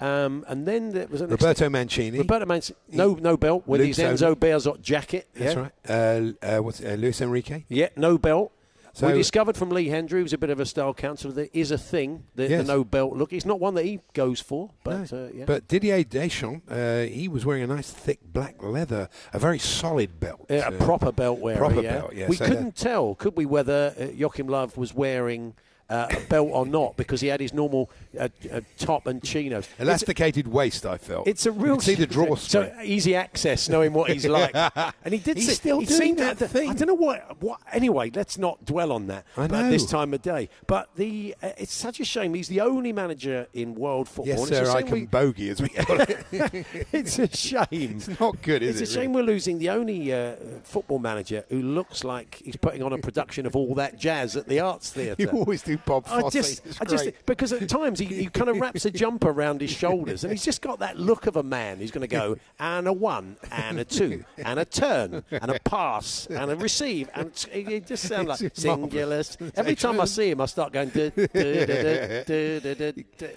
[0.00, 2.18] Um, and then there was an Roberto Mancini.
[2.18, 4.40] Roberto Mancini, no, no belt with Luke his Enzo Soden.
[4.40, 5.28] Bearzot jacket.
[5.34, 5.60] That's yeah.
[5.60, 5.72] right.
[5.88, 7.64] Uh, uh, what's uh, Luis Enrique?
[7.68, 8.50] Yeah, no belt.
[8.94, 11.72] So- we discovered from Lee Hendry, who's a bit of a style counsellor, there is
[11.72, 12.64] a thing, the, Yes.
[12.66, 13.32] the no belt look.
[13.32, 15.18] It's not one that he goes for, but No.
[15.24, 15.44] uh, yeah.
[15.46, 20.20] But Didier Deschamps, uh, he was wearing a nice thick black leather, a very solid
[20.20, 20.46] belt.
[20.48, 21.58] Yeah, a uh, proper belt wearer.
[21.58, 21.92] proper yeah.
[21.92, 25.54] belt, yeah, We so couldn't tell, could we, whether uh, Joachim Löw was wearing
[25.90, 29.64] uh, a belt or not because he had his normal uh, uh, top and chinos.
[29.64, 31.26] It's- Elasticated waist, I felt.
[31.28, 32.72] It's a You real see the drawstring.
[32.74, 34.52] So easy access, knowing what he's like,
[35.04, 35.36] and he did.
[35.36, 36.70] He's still he doing seemed that to- thing.
[36.70, 37.40] I don't know what.
[37.42, 38.10] What anyway?
[38.14, 39.24] Let's not dwell on that.
[39.36, 42.34] I but At this time of day, but the uh, it's such a shame.
[42.34, 44.26] He's the only manager in world football.
[44.26, 46.24] yes, it's a sir, I can we- bogey, as we call it.
[46.92, 47.66] it's a shame.
[47.70, 48.96] it's not good, is It's it?
[48.96, 52.92] a shame we're losing the only uh, football manager who looks like he's putting on
[52.92, 55.22] a production of all that jazz at the Arts Theatre.
[55.22, 56.32] You always do Bob I Fosse.
[56.32, 57.26] just, It's I just great.
[57.26, 60.44] because at times he, he kind of wraps a jumper around his shoulders, and he's
[60.44, 63.78] just got that look of a man who's going to go and a one and
[63.78, 68.28] a two and a turn and a pass and a receive, and it just sounds
[68.28, 69.06] like It's singular.
[69.06, 69.36] marvellous.
[69.56, 70.90] Every time I see him, I start going.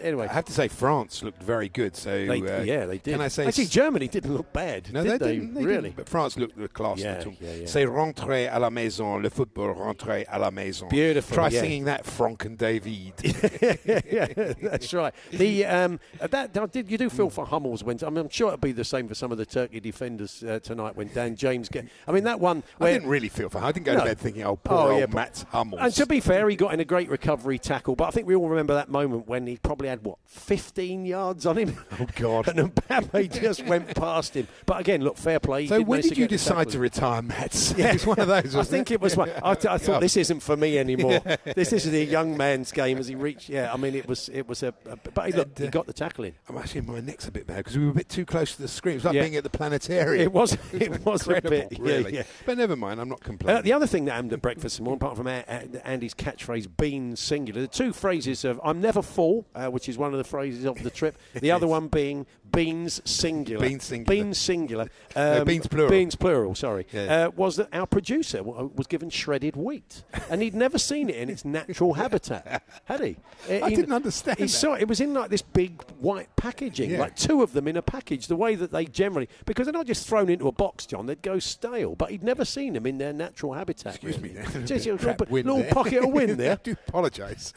[0.02, 1.96] Anyway, I have to say, France looked very good.
[1.96, 3.14] So they, uh, yeah, they did.
[3.14, 3.48] Can I say?
[3.48, 4.92] Actually, Germany didn't look bad.
[4.94, 5.54] no, did they, didn't.
[5.54, 5.82] They really?
[5.84, 7.00] didn't, but France looked the class.
[7.00, 7.66] Yeah, yeah, yeah.
[7.68, 9.18] C'est rentré à la maison.
[9.18, 10.88] Le football rentré à la maison.
[10.90, 11.62] Beautiful, Try yeah.
[11.62, 13.14] singing that, Franck and David.
[14.12, 15.14] yeah, that's right.
[15.32, 18.48] The um, that, that did you do feel for Hummels when I mean, I'm sure
[18.50, 21.70] it'll be the same for some of the Turkey defenders uh, tonight when Dan James
[21.70, 21.86] get.
[22.08, 22.64] I mean that one.
[22.80, 23.64] I didn't really feel for him.
[23.66, 24.00] I didn't go No.
[24.00, 25.82] to bed thinking, oh, poor Oh, old yeah, but- Mats Hummels.
[25.82, 28.36] And to be fair, he got in a great recovery tackle, but I think we
[28.36, 31.78] all remember that moment when he probably had what 15 yards on him.
[32.00, 32.48] Oh, God.
[32.58, 34.48] and Mbappe just went past him.
[34.66, 35.68] But again, look, fair play.
[35.68, 37.74] So when did you decide to retire, Mats?
[37.78, 37.90] Yeah.
[37.90, 38.56] it was one of those.
[38.56, 39.30] I think it was one.
[39.44, 40.00] I thought Yeah.
[40.00, 41.20] this isn't for me anymore.
[41.56, 43.50] this, this is a young man's game as he reached.
[43.50, 44.74] Yeah, I mean it was it was a.
[44.90, 46.34] a but he, look, And, uh, he got the tackle in.
[46.50, 48.62] I'm actually my neck's a bit bad because we were a bit too close to
[48.62, 48.94] the screen.
[48.94, 49.22] It was like Yeah.
[49.24, 50.22] being at the planetarium.
[50.24, 51.78] It was it was a bit.
[51.80, 52.14] really.
[52.14, 52.24] Yeah, yeah.
[52.46, 53.00] But never mind.
[53.00, 53.60] I'm not complaining.
[53.60, 57.16] Uh, the other thing that happened at breakfast this morning, apart from Andy's catchphrase "bean
[57.16, 60.66] singular," the two phrases of "I'm never full," uh, which is one of the phrases
[60.66, 61.18] of the trip.
[61.34, 64.16] The other one being "beans singular." Beans singular.
[64.24, 64.90] Beans singular.
[65.16, 65.90] No, beans plural.
[65.90, 66.56] Beans plural.
[66.56, 66.86] Sorry.
[66.92, 67.26] Yeah.
[67.28, 71.16] Uh, was that our producer w- was given shredded wheat, and he'd never seen it
[71.16, 73.18] in its natural habitat, had he?
[73.50, 74.50] Uh, I he- didn't understand He that.
[74.50, 77.00] saw it was in like this big white packaging, Yeah.
[77.00, 78.28] like two of them in a package.
[78.28, 81.22] The way that they generally, because they're not just thrown into a box, John, they'd
[81.22, 81.96] go stale.
[81.96, 83.96] But he'd never seen them in their natural habitat.
[83.96, 84.30] Excuse me.
[84.36, 84.44] really.
[84.44, 84.62] there.
[84.64, 85.72] Just a little, little there.
[85.74, 86.60] pocket of wind I there.
[86.64, 87.54] do apologise.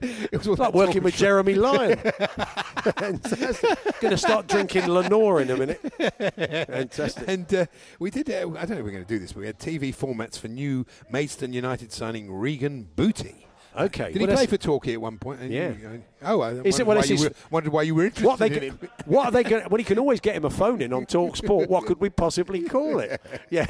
[0.00, 1.98] it was like working with Jeremy Lyon.
[2.82, 3.78] Fantastic.
[4.00, 5.80] Going to start drinking Lenore in a minute.
[6.66, 7.28] Fantastic.
[7.28, 7.66] And uh,
[7.98, 9.58] we did, uh, I don't know if we're going to do this, but we had
[9.58, 13.47] TV formats for new Maidstone United signing Regan Booty.
[13.76, 14.12] Okay.
[14.12, 15.42] Did he play for Torquay at one point?
[15.42, 15.72] Yeah.
[16.22, 18.38] oh, I Is wondered, it- well, why you were, wondered why you were interested What,
[18.38, 19.68] they, in what are they going?
[19.68, 21.68] Well, you can always get him a phone in on Talk Sport.
[21.68, 23.20] What could we possibly call it?
[23.50, 23.66] Yeah.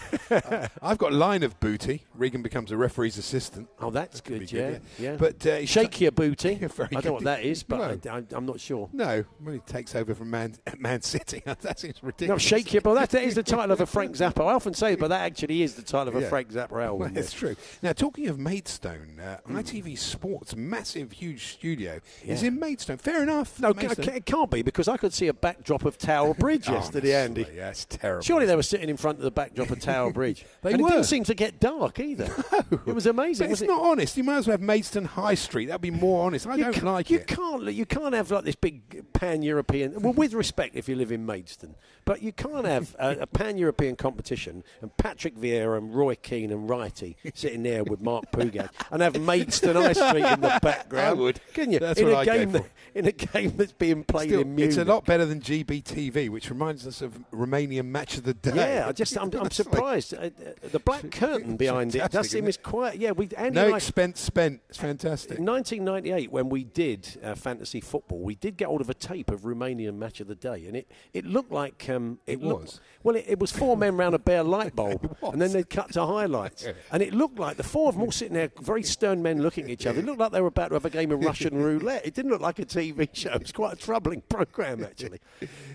[0.82, 2.04] I've got line of Booty.
[2.14, 3.68] Regan becomes a referee's assistant.
[3.80, 4.52] Oh, that's be good.
[4.52, 5.16] Yeah, good, yeah.
[5.16, 6.54] But uh, shake your booty.
[6.62, 8.12] I don't know what that is, but No.
[8.12, 8.88] I, am not sure.
[8.92, 12.42] No, when he takes over from Man, Man City, that seems No, ridiculous.
[12.42, 12.82] shake your.
[12.82, 14.40] But that, that is the title of a Frank Zappa.
[14.46, 16.28] I often say, it, but that actually is the title of a Yeah.
[16.28, 17.12] Frank Zappa album.
[17.14, 17.56] Well, it's true.
[17.82, 22.98] Now, talking of Maidstone, uh, ITV Sports, massive, huge studio, is in Maidstone.
[22.98, 23.58] Fair enough.
[23.60, 24.08] No, Maidstone.
[24.14, 27.42] it can't be because I could see a backdrop of Tower Bridge Oh, yesterday, Andy.
[27.42, 28.22] honestly, Yeah, it's terrible.
[28.22, 30.44] Surely they were sitting in front of the backdrop of Tower Bridge.
[30.62, 30.88] They and were.
[30.88, 32.28] it didn't seem to get dark either.
[32.70, 32.80] No.
[32.86, 33.46] It was amazing.
[33.46, 33.66] But it's it?
[33.66, 34.16] not honest.
[34.16, 35.66] You might as well have Maidstone High Street.
[35.66, 36.46] That'd be more honest.
[36.46, 37.26] I you don't like you it.
[37.26, 40.00] Can't, you can't have like this big pan-European.
[40.02, 43.96] Well, with respect, if you live in Maidstone, but you can't have a, a pan-European
[43.96, 49.00] competition and Patrick Vieira and Roy Keane and Wrighty sitting there with Mark Pougatch and
[49.00, 49.76] have Maidstone
[50.34, 51.06] In the background.
[51.06, 51.40] I would.
[51.54, 51.78] Couldn't you?
[51.78, 52.64] That's in what a go game that-
[52.94, 54.70] in a game that's being played Still, in Munich.
[54.70, 58.52] it's a lot better than GBTV, which reminds us of Romanian Match of the Day.
[58.56, 60.14] Yeah, I just I'm, I'm surprised.
[60.14, 60.30] Uh, uh,
[60.72, 62.96] the black curtain behind it does seem as quiet.
[62.98, 64.62] Yeah, we Andy No and I- expense spent.
[64.68, 65.38] It's fantastic.
[65.38, 69.30] In 1998, when we did uh, fantasy football, we did get hold of a tape
[69.30, 72.80] of Romanian Match of the Day, and it, it looked like um, It looked- was.
[73.04, 75.92] well, it, it was four men round a bare light bulb, and then they'd cut
[75.92, 79.22] to highlights, and it looked like the four of them all sitting there, very stern
[79.22, 80.00] men looking at each other.
[80.00, 82.06] It looked like they were about to have a game of Russian roulette.
[82.06, 83.32] It didn't look like a TV show.
[83.32, 85.20] It was quite a troubling program, actually.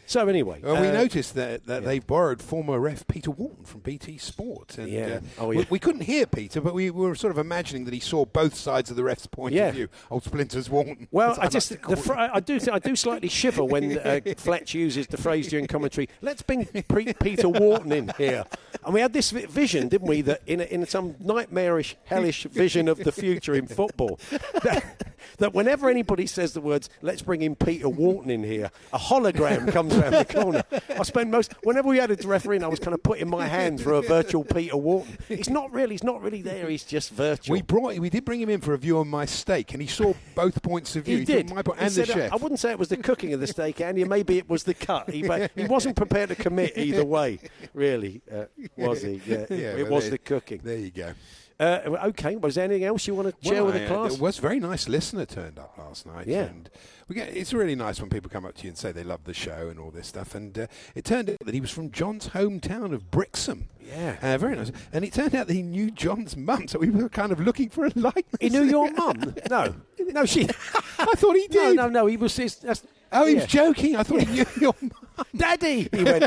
[0.05, 1.87] So anyway, Well, we uh, noticed that, that yeah.
[1.87, 4.77] they borrowed former ref Peter Walton from BT Sport.
[4.77, 5.05] And, Yeah.
[5.05, 5.65] uh, Oh, we- yeah.
[5.69, 8.89] We, couldn't hear Peter, but we were sort of imagining that he saw both sides
[8.89, 9.67] of the ref's point Yeah.
[9.69, 9.87] of view.
[10.11, 11.07] Old Splinters Walton.
[11.11, 14.19] Well, as I just the fr- I do th- I do slightly shiver when uh,
[14.37, 16.09] Fletch uses the phrase during commentary.
[16.21, 18.45] Let's bring Pre- Peter Walton in here,
[18.85, 20.21] and we had this vision, didn't we?
[20.21, 24.19] That in a, in some nightmarish, hellish vision of the future in football,
[24.63, 25.03] that,
[25.37, 29.71] that whenever anybody says the words "Let's bring in Peter Walton in here," a hologram
[29.71, 30.63] comes around the corner.
[30.89, 33.47] I spend most whenever we had a referee, in, I was kind of putting my
[33.47, 35.17] hand through a virtual Peter Walton.
[35.27, 36.69] He's not really, he's not really there.
[36.69, 37.53] He's just virtual.
[37.53, 39.87] We brought, we did bring him in for a view on my steak, and he
[39.87, 41.19] saw both points of view.
[41.19, 41.49] He did.
[41.49, 42.33] my point He and the said, chef.
[42.33, 44.03] I wouldn't say it was the cooking of the steak, Andy.
[44.05, 45.09] Maybe it was the cut.
[45.09, 47.39] He, he wasn't prepared to commit either way,
[47.73, 48.45] really, uh,
[48.77, 49.21] was he?
[49.25, 50.61] Yeah, Yeah, it, it was the cooking.
[50.63, 51.13] There you go.
[51.59, 54.13] Uh, okay, was there anything else you want to share Well, with the class?
[54.13, 56.27] There was a very nice listener turned up last night.
[56.27, 56.43] Yeah.
[56.45, 56.69] And
[57.07, 59.23] we get, it's really nice when people come up to you and say they love
[59.25, 60.35] the show and all this stuff.
[60.35, 63.69] And uh, it turned out that he was from John's hometown of Brixham.
[63.79, 64.17] Yeah.
[64.21, 64.71] Uh, very nice.
[64.91, 67.69] And it turned out that he knew John's mum, so we were kind of looking
[67.69, 68.25] for a likeness.
[68.41, 69.35] He knew your mum?
[69.49, 69.75] No.
[69.99, 70.43] No, she.
[70.99, 71.75] I thought he did.
[71.75, 71.89] no, no.
[71.89, 72.05] No.
[72.07, 72.35] He was.
[72.35, 72.83] His, that's,
[73.15, 73.41] Oh, he yeah.
[73.41, 73.95] was joking.
[73.95, 75.02] I thought he knew your mum.
[75.35, 75.89] Daddy.
[75.91, 76.23] He went.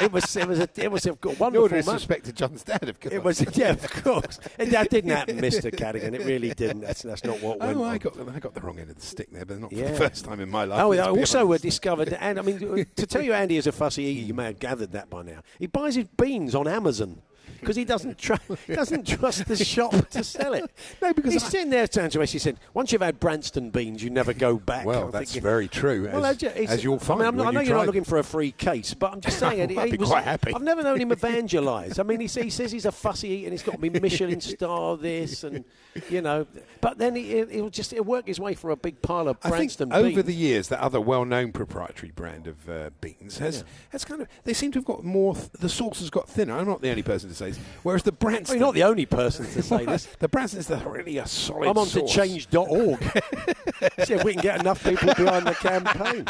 [0.00, 0.36] it was.
[0.36, 0.68] It was a.
[0.76, 1.50] It was a wonderful.
[1.50, 1.72] moment.
[1.72, 3.14] disrespect to John's dad, of course.
[3.14, 3.56] It was.
[3.56, 4.38] Yeah, of course.
[4.58, 6.14] And that didn't happen, Mister Cadigan.
[6.14, 6.80] It really didn't.
[6.80, 7.90] That's that's not what oh, went Oh, on.
[7.90, 9.94] I got, I got the wrong end of the stick there, but not for the
[9.94, 10.80] first time in my life.
[10.82, 11.62] Oh, I also honest.
[11.62, 14.26] discovered, and I mean, to tell you, Andy is a fussy eater.
[14.26, 15.40] You may have gathered that by now.
[15.58, 17.22] He buys his beans on Amazon
[17.60, 18.34] because he doesn't tr-
[18.66, 20.70] he doesn't trust the shop to sell it.
[21.00, 22.32] No, because he's I- sitting there turning to us.
[22.32, 25.42] He said, "Once you've had Branston beans, you never go back." Well, I'm that's thinking-
[25.42, 27.68] very true, Well, as- I as you'll I, mean, find not- when I know you
[27.68, 30.08] you're not looking for a free case, but I'm just saying, I'd he be was-
[30.08, 30.52] quite happy.
[30.54, 31.98] I've never known him evangelise.
[31.98, 34.40] I mean, he, he says he's a fussy eater and he's got to be Michelin
[34.40, 35.64] star this and
[36.08, 36.46] you know,
[36.80, 39.48] but then he, he'll just he'll work his way for a big pile of I
[39.50, 44.04] think Branston over the years, that other well-known proprietary brand of uh, beans has has
[44.04, 45.34] kind of they seem to have got more.
[45.34, 46.56] Th- the sauce has got thinner.
[46.56, 47.49] I'm not the only person to say
[47.82, 50.06] Whereas the Branston, Well, you're not the only person to say this.
[50.18, 51.68] the Branston is the, really a solid.
[51.68, 53.02] I'm on to change.org.
[54.04, 56.26] See if we can get enough people behind the campaign.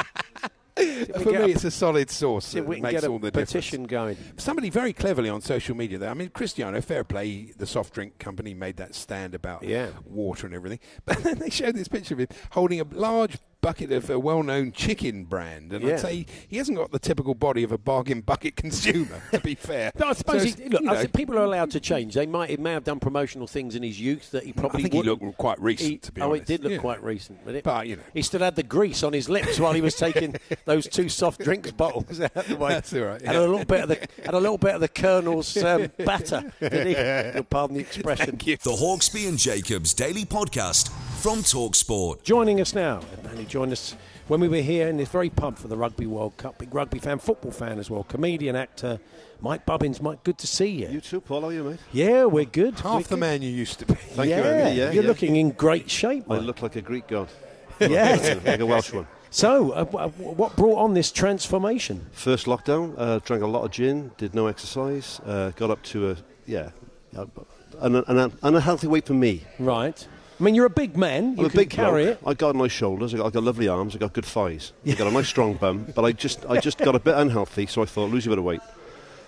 [0.78, 2.46] See if we For me, a- it's a solid source.
[2.46, 4.16] see we can makes get a all the petition difference.
[4.18, 4.34] going.
[4.38, 6.10] Somebody very cleverly on social media there.
[6.10, 9.88] I mean, Cristiano, fair play, the soft drink company made that stand about Yeah.
[10.06, 10.78] water and everything.
[11.04, 14.72] But then they showed this picture of him holding a large bucket of a well-known
[14.72, 15.94] chicken brand, and Yeah.
[15.94, 19.22] I'd say he hasn't got the typical body of a bargain bucket consumer.
[19.32, 20.82] to be fair, No, I suppose So he, look.
[20.82, 22.14] you I know, think people are allowed to change.
[22.14, 24.80] They might he may have done promotional things in his youth that he probably.
[24.80, 25.22] I think he wouldn't.
[25.22, 26.42] looked quite recent, He- to be oh, honest.
[26.42, 26.78] it did look Yeah.
[26.78, 28.02] quite recent, but, it, But, you know.
[28.14, 31.40] he still had the grease on his lips while he was taking those two soft
[31.42, 32.70] drinks bottles out of the way.
[32.70, 33.40] That's all right, Had yeah.
[33.40, 36.52] a little bit of the had a little bit of the Colonel's um, batter.
[36.60, 37.34] Did he?
[37.34, 38.36] You'll pardon the expression.
[38.36, 40.90] The Hawksbee and Jacobs Daily Podcast
[41.20, 42.22] from Talksport.
[42.22, 43.94] Joining us now, and he joined us
[44.28, 46.56] when we were here in this very pub for the Rugby World Cup.
[46.56, 48.98] Big rugby fan, football fan as well, comedian, actor,
[49.42, 50.00] Mike Bubbins.
[50.00, 50.88] Mike, good to see you.
[50.88, 51.42] You too, Paul.
[51.42, 51.78] How are you, mate?
[51.92, 52.80] Yeah, we're good.
[52.80, 53.20] half We're the good.
[53.20, 53.94] man you used to be.
[54.16, 54.78] Thank yeah, you, Andy.
[54.78, 55.08] Yeah, you're yeah.
[55.08, 56.24] looking in great shape.
[56.30, 57.28] I look like a Greek god.
[57.80, 58.40] Yeah.
[58.44, 59.06] like a Welsh one.
[59.30, 62.06] So, uh, what brought on this transformation?
[62.12, 66.10] First lockdown, uh, drank a lot of gin, did no exercise, uh, got up to
[66.10, 66.70] a yeah,
[67.12, 69.44] an, an, an unhealthy weight for me.
[69.58, 70.06] Right.
[70.40, 71.32] I mean, you're a big man.
[71.34, 72.18] You I'm a can big carry bloke.
[72.22, 72.26] it.
[72.28, 73.12] I got nice shoulders.
[73.12, 73.94] I got, I got lovely arms.
[73.94, 74.72] I got good thighs.
[74.86, 75.86] I got a nice strong bum.
[75.94, 78.38] But I just I just got a bit unhealthy, so I thought lose a bit
[78.38, 78.60] of weight.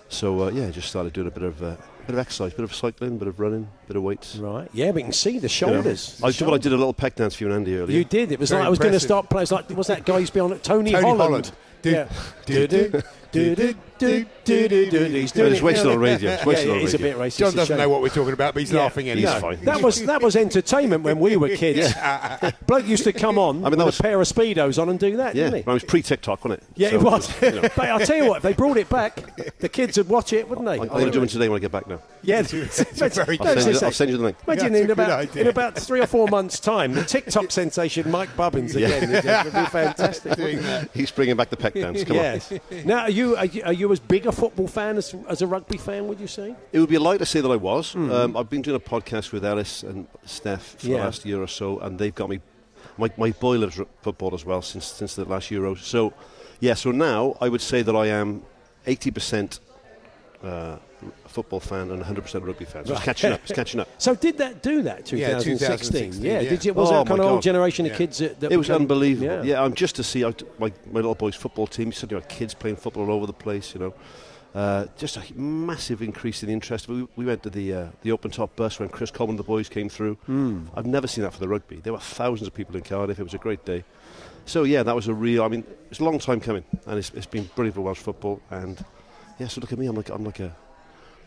[0.09, 2.63] So uh, yeah, I just started doing a bit of uh, bit of exercise, bit
[2.63, 4.35] of cycling, bit of running, bit of weights.
[4.35, 4.67] Right.
[4.73, 5.47] Yeah, we can see the You know.
[5.47, 6.19] shoulders.
[6.23, 7.97] I, did, well, I did a little peck dance for you and Andy earlier.
[7.97, 8.31] You did.
[8.31, 9.47] It was Very like I was going to start playing.
[9.51, 10.63] Like what's that guy on it?
[10.63, 11.19] Tony, Tony Holland.
[11.21, 11.51] Holland.
[11.81, 12.09] Do- yeah.
[12.45, 13.01] do- Do do
[13.33, 15.05] do do do do do do.
[15.05, 15.63] He's doing it's it.
[15.63, 16.31] wasted yeah, on radio.
[16.31, 17.17] It's Yeah, wasted yeah, on it's a radio.
[17.17, 17.37] bit racist.
[17.37, 17.77] John doesn't shame.
[17.77, 18.81] know what we're talking about, but he's Yeah.
[18.81, 19.39] laughing He's anyway.
[19.57, 19.65] fine.
[19.65, 21.93] That was that was entertainment when we were kids.
[22.67, 24.89] Bloke used to come on I mean, that with was- a pair of speedos on
[24.89, 25.69] and do that, Yeah, didn't he?
[25.69, 26.67] I was pre-TikTok, wasn't it?
[26.75, 27.41] Yeah, So, it was.
[27.41, 30.09] you know, but I'll tell you what, if they brought it back, the kids would
[30.09, 30.79] watch it, wouldn't they?
[30.79, 31.99] I'm going to do it today when I get back now.
[32.25, 34.37] Yeah, very I'll send, you, I'll send you the link.
[34.47, 38.09] Imagine That's in a about in about three or four months' time, the TikTok sensation
[38.11, 39.11] Mike Bubbins again.
[39.13, 40.37] It would be fantastic.
[40.93, 42.03] He's bringing back the peck dance.
[42.03, 42.51] Come yes.
[42.85, 45.41] Now, are you you are, you are you as big a football fan as, as
[45.41, 46.07] a rugby fan?
[46.07, 46.55] Would you say?
[46.71, 47.95] It would be a lie to say that I was.
[47.95, 50.97] Um, I've been doing a podcast with Ellis and Steph for Yeah.
[50.97, 52.39] the last year or so, and they've got me.
[52.97, 55.75] My, my boy loves football as well since since the last Euro.
[55.75, 56.13] So,
[56.59, 56.75] yeah.
[56.75, 58.43] So now I would say that I am
[58.85, 59.59] eighty percent
[60.43, 60.77] uh,
[61.27, 62.85] football fan and 100% rugby fan.
[62.85, 63.41] So it's catching up.
[63.43, 63.87] It's catching up.
[63.97, 65.05] So did that do that?
[65.05, 65.19] 2016.
[65.19, 66.39] Yeah, 2016, Yeah.
[66.41, 66.49] yeah.
[66.49, 66.73] Did you?
[66.73, 67.97] Was Oh that kind of old generation of Yeah.
[67.97, 69.27] kids that, that it was become- unbelievable.
[69.27, 69.43] Yeah.
[69.43, 71.87] Yeah, I'm just to see how my, my little boy's football team.
[71.87, 73.73] You said you had kids playing football all over the place.
[73.73, 73.93] You know,
[74.55, 76.87] uh, just a massive increase in interest.
[76.87, 79.43] We, we went to the uh, the open top bus when Chris Coleman and the
[79.43, 80.15] boys came through.
[80.25, 80.65] Hmm.
[80.75, 81.77] I've never seen that for the rugby.
[81.77, 83.19] There were thousands of people in Cardiff.
[83.19, 83.83] It was a great day.
[84.45, 85.43] So yeah, that was a real.
[85.43, 88.41] I mean, it's a long time coming, and it's, it's been brilliant for Welsh football.
[88.51, 88.83] And
[89.39, 89.87] yeah, so look at me.
[89.87, 90.55] I'm like I'm like a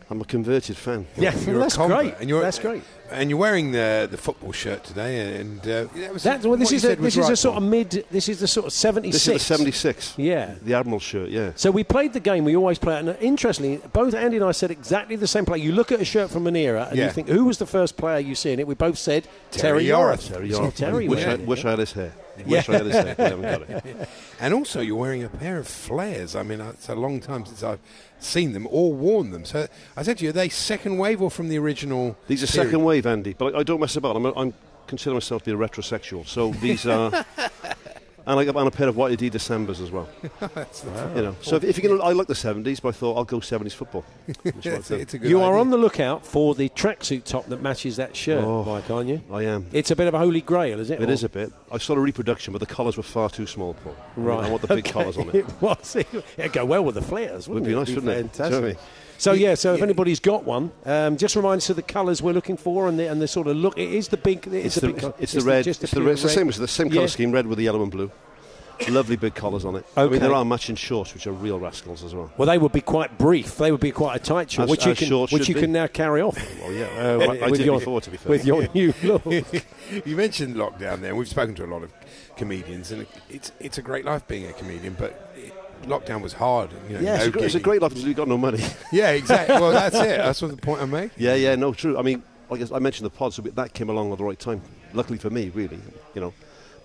[0.09, 1.05] I'm a converted fan.
[1.17, 2.13] Yeah, You're that's convert, great.
[2.21, 2.81] And you're, That's great.
[3.11, 6.71] And you're wearing the the football shirt today, and uh, that was That's, well, this
[6.71, 7.63] is a, said was this is a sort Paul.
[7.63, 8.05] of mid.
[8.09, 10.13] This is the sort of seventy This is the 76.
[10.17, 10.55] Yeah.
[10.61, 11.29] The Admiral shirt.
[11.29, 11.51] Yeah.
[11.55, 12.45] So we played the game.
[12.45, 12.99] We always play it.
[13.05, 15.59] And interestingly, both Andy and I said exactly the same play.
[15.59, 17.97] You look at a shirt from an era and you think, who was the first
[17.97, 18.67] player you see in it?
[18.67, 20.29] We both said Terry Terry Yorath.
[20.29, 20.33] Yorath.
[20.33, 20.75] Terry So Yorath.
[20.75, 21.45] Terry wish, I, went.
[21.47, 22.13] wish I had his hair.
[22.45, 22.63] Yeah.
[22.67, 23.15] I had his hair.
[23.15, 24.09] but I haven't got it.
[24.39, 26.35] And also, you're wearing a pair of flares.
[26.35, 27.79] I mean, it's a long time since I've
[28.19, 29.45] seen them or worn them.
[29.45, 32.15] So I said to you, are they second wave or from the original?
[32.27, 32.67] These are period?
[32.67, 34.15] second wave, Andy, but I, I don't mess about.
[34.15, 34.53] I'm, I'm
[34.85, 36.27] consider myself to be a retrosexual.
[36.27, 37.25] So these are.
[38.27, 40.07] And I got on a pair of white Adidas Sambas as well.
[41.15, 43.23] You know, so if, if you're gonna, I like the 70s, but I thought I'll
[43.23, 44.03] go 70s football.
[44.25, 46.69] Which is what I've it's, it's a good You are on the lookout for the
[46.69, 48.63] tracksuit top that matches that shirt, Oh.
[48.65, 49.21] Mike, aren't you?
[49.31, 49.65] I am.
[49.71, 51.01] It's a bit of a holy grail, is it?
[51.01, 51.51] It Or- is a bit.
[51.71, 53.95] I saw a reproduction, but the collars were far too small, Paul.
[54.15, 54.45] I mean, Right.
[54.45, 54.91] I want the big Okay.
[54.91, 55.35] collars on it.
[55.35, 55.95] It was.
[55.95, 57.77] It'd go well with the flares, Would wouldn't be it?
[57.77, 58.33] nice, It'd wouldn't it?
[58.37, 58.77] Do you know Fantastic.
[59.25, 59.39] What I mean?
[59.41, 59.83] So yeah, so if Yeah.
[59.85, 63.07] anybody's got one, um, just remind us of the colours we're looking for and the
[63.09, 63.77] and the sort of look.
[63.77, 64.47] It is the big.
[64.47, 65.01] It's, It's the, the, big.
[65.01, 65.13] colour.
[65.19, 65.67] it's the red.
[65.67, 66.11] It's the pure red.
[66.13, 66.93] It's the same as the same Yeah.
[66.95, 68.11] colour scheme, red with the yellow and blue.
[68.89, 69.83] Lovely big collars on it.
[69.97, 72.31] I mean, there are matching shorts, which are real rascals as well.
[72.37, 73.57] Well, they would be quite brief.
[73.57, 75.61] They would be quite a tight short, As- which you can shorts which you be.
[75.61, 76.37] can now carry off.
[76.61, 78.29] Well, yeah, Uh, I, with I did your- before, to be fair.
[78.29, 79.25] with your new look.
[79.25, 81.15] you mentioned lockdown there.
[81.15, 81.91] We've spoken to a lot of
[82.35, 85.21] comedians, and it's it's a great life being a comedian, but it,
[85.83, 86.71] lockdown was hard.
[86.89, 88.37] You know, yeah, it's, no a, gr- it's a great life until you've got no
[88.37, 88.63] money.
[88.91, 89.55] Yeah, exactly.
[89.55, 90.17] Well, that's it.
[90.17, 91.11] That's what the point I make.
[91.17, 91.97] yeah, yeah, no, true.
[91.97, 94.61] I mean, like I mentioned the pod, so that came along at the right time.
[94.93, 95.79] Luckily for me, really,
[96.15, 96.33] you know.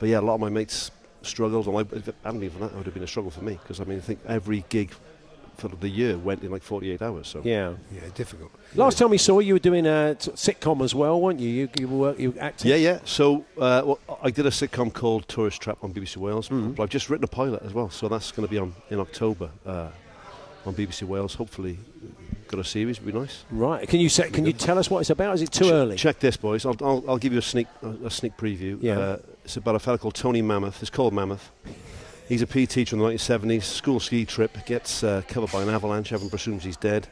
[0.00, 0.90] But yeah, a lot of my mates
[1.22, 3.30] struggled, and I, if it hadn't been for that, it would have been a struggle
[3.30, 4.90] for me because I mean, I think every gig
[5.70, 7.28] for the year went in like 48 hours.
[7.28, 7.74] So Yeah.
[7.94, 8.50] Yeah, difficult.
[8.74, 11.48] Last time we saw you, you were doing a t- sitcom as well, weren't you?
[11.50, 12.70] You you were you acting.
[12.70, 12.98] Yeah, yeah.
[13.04, 16.48] So uh, well, I did a sitcom called Tourist Trap on BBC Wales.
[16.48, 16.72] Mm-hmm.
[16.72, 18.98] But I've just written a pilot as well, so that's going to be on in
[19.00, 19.88] October uh,
[20.66, 21.34] on BBC Wales.
[21.34, 21.78] Hopefully,
[22.48, 23.00] got a series.
[23.00, 23.44] Would be nice.
[23.50, 23.86] Right.
[23.88, 25.34] Can you say, can you tell us what it's about?
[25.34, 25.96] Is it too Ch- early?
[25.96, 26.64] Check this, boys.
[26.66, 28.78] I'll, I'll, I'll give you a sneak a, a sneak preview.
[28.80, 28.98] Yeah.
[28.98, 30.80] Uh, it's about a fellow called Tony Mammoth.
[30.82, 31.50] It's called Mammoth.
[32.32, 33.62] He's a PE teacher in the 1970s.
[33.64, 36.14] School ski trip gets uh, covered by an avalanche.
[36.14, 37.06] Everyone presumes he's dead.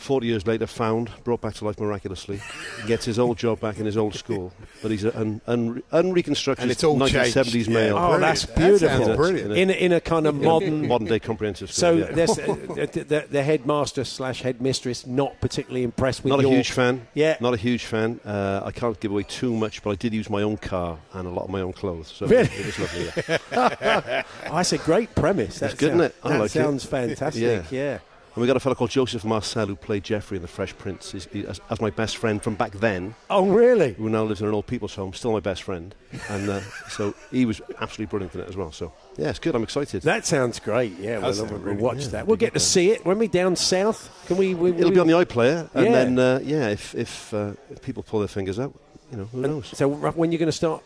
[0.00, 2.40] 40 years later, found, brought back to life miraculously.
[2.86, 6.62] gets his old job back in his old school, but he's an un, un, unreconstructed
[6.62, 7.68] And it's all 1970s changed.
[7.70, 7.94] male.
[7.96, 8.08] Yeah.
[8.08, 8.88] Oh, that's beautiful.
[9.04, 9.52] sounds brilliant.
[9.52, 12.08] In a, in a kind of modern modern day comprehensive So school.
[12.08, 12.14] yeah.
[12.14, 16.70] there's, uh, the, the, the headmaster slash headmistress not particularly impressed with Not a huge
[16.70, 17.06] fan.
[17.14, 17.36] Yeah.
[17.40, 18.20] Not a huge fan.
[18.24, 21.26] Uh, I can't give away too much, but I did use my own car and
[21.26, 22.08] a lot of my own clothes.
[22.16, 22.48] So Really?
[22.52, 23.04] it was lovely.
[23.52, 24.22] Yeah.
[24.50, 25.58] Oh, that's a great premise.
[25.58, 26.14] That's good, isn't it?
[26.24, 26.50] I that like it.
[26.52, 27.64] sounds fantastic.
[27.70, 27.98] Yeah.
[28.30, 28.34] Yeah.
[28.36, 31.12] And we got a fellow called Joseph Marcel who played Geoffrey in The Fresh Prince
[31.12, 33.94] He's, he, as, as my best friend from back then, Oh, really?
[33.94, 35.94] who now lives in an old people's home, still my best friend.
[36.28, 38.70] And uh, so he was absolutely brilliant in it as well.
[38.72, 39.54] So, yeah, it's good.
[39.54, 40.02] I'm excited.
[40.02, 40.92] That sounds great.
[40.98, 42.10] Yeah, we'll, we'll really watch good.
[42.12, 42.26] that.
[42.26, 44.08] We'll get to see it when we down south.
[44.26, 44.54] Can we?
[44.54, 45.68] we It'll we- be on the iPlayer.
[45.74, 45.92] And Yeah.
[45.92, 48.72] then, uh, yeah, if, if, uh, if people pull their fingers out,
[49.10, 49.66] you know, who knows?
[49.76, 50.84] So when you're going to start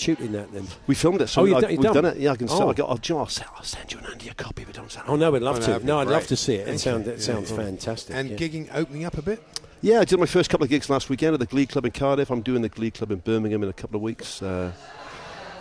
[0.00, 0.66] shooting that then?
[0.86, 2.16] We filmed it, so Oh, you've I- done- you've we've done done it?
[2.16, 2.20] it.
[2.22, 2.48] Yeah, I can.
[2.50, 2.58] Oh.
[2.58, 4.34] Sell, I got, I'll, do you know, I'll, send, I'll send you an Andy a
[4.34, 5.04] copy if it don't sell.
[5.06, 5.84] Oh no, we'd love Oh, to.
[5.86, 6.60] No, I'd love to see it.
[6.60, 7.56] It Thank sounds it Yeah, sounds yeah.
[7.56, 8.14] fantastic.
[8.16, 8.36] And yeah.
[8.36, 9.42] gigging opening up a bit.
[9.82, 11.90] Yeah, I did my first couple of gigs last weekend at the Glee Club in
[11.92, 12.30] Cardiff.
[12.30, 14.40] I'm doing the Glee Club in Birmingham in a couple of weeks.
[14.42, 14.72] Uh,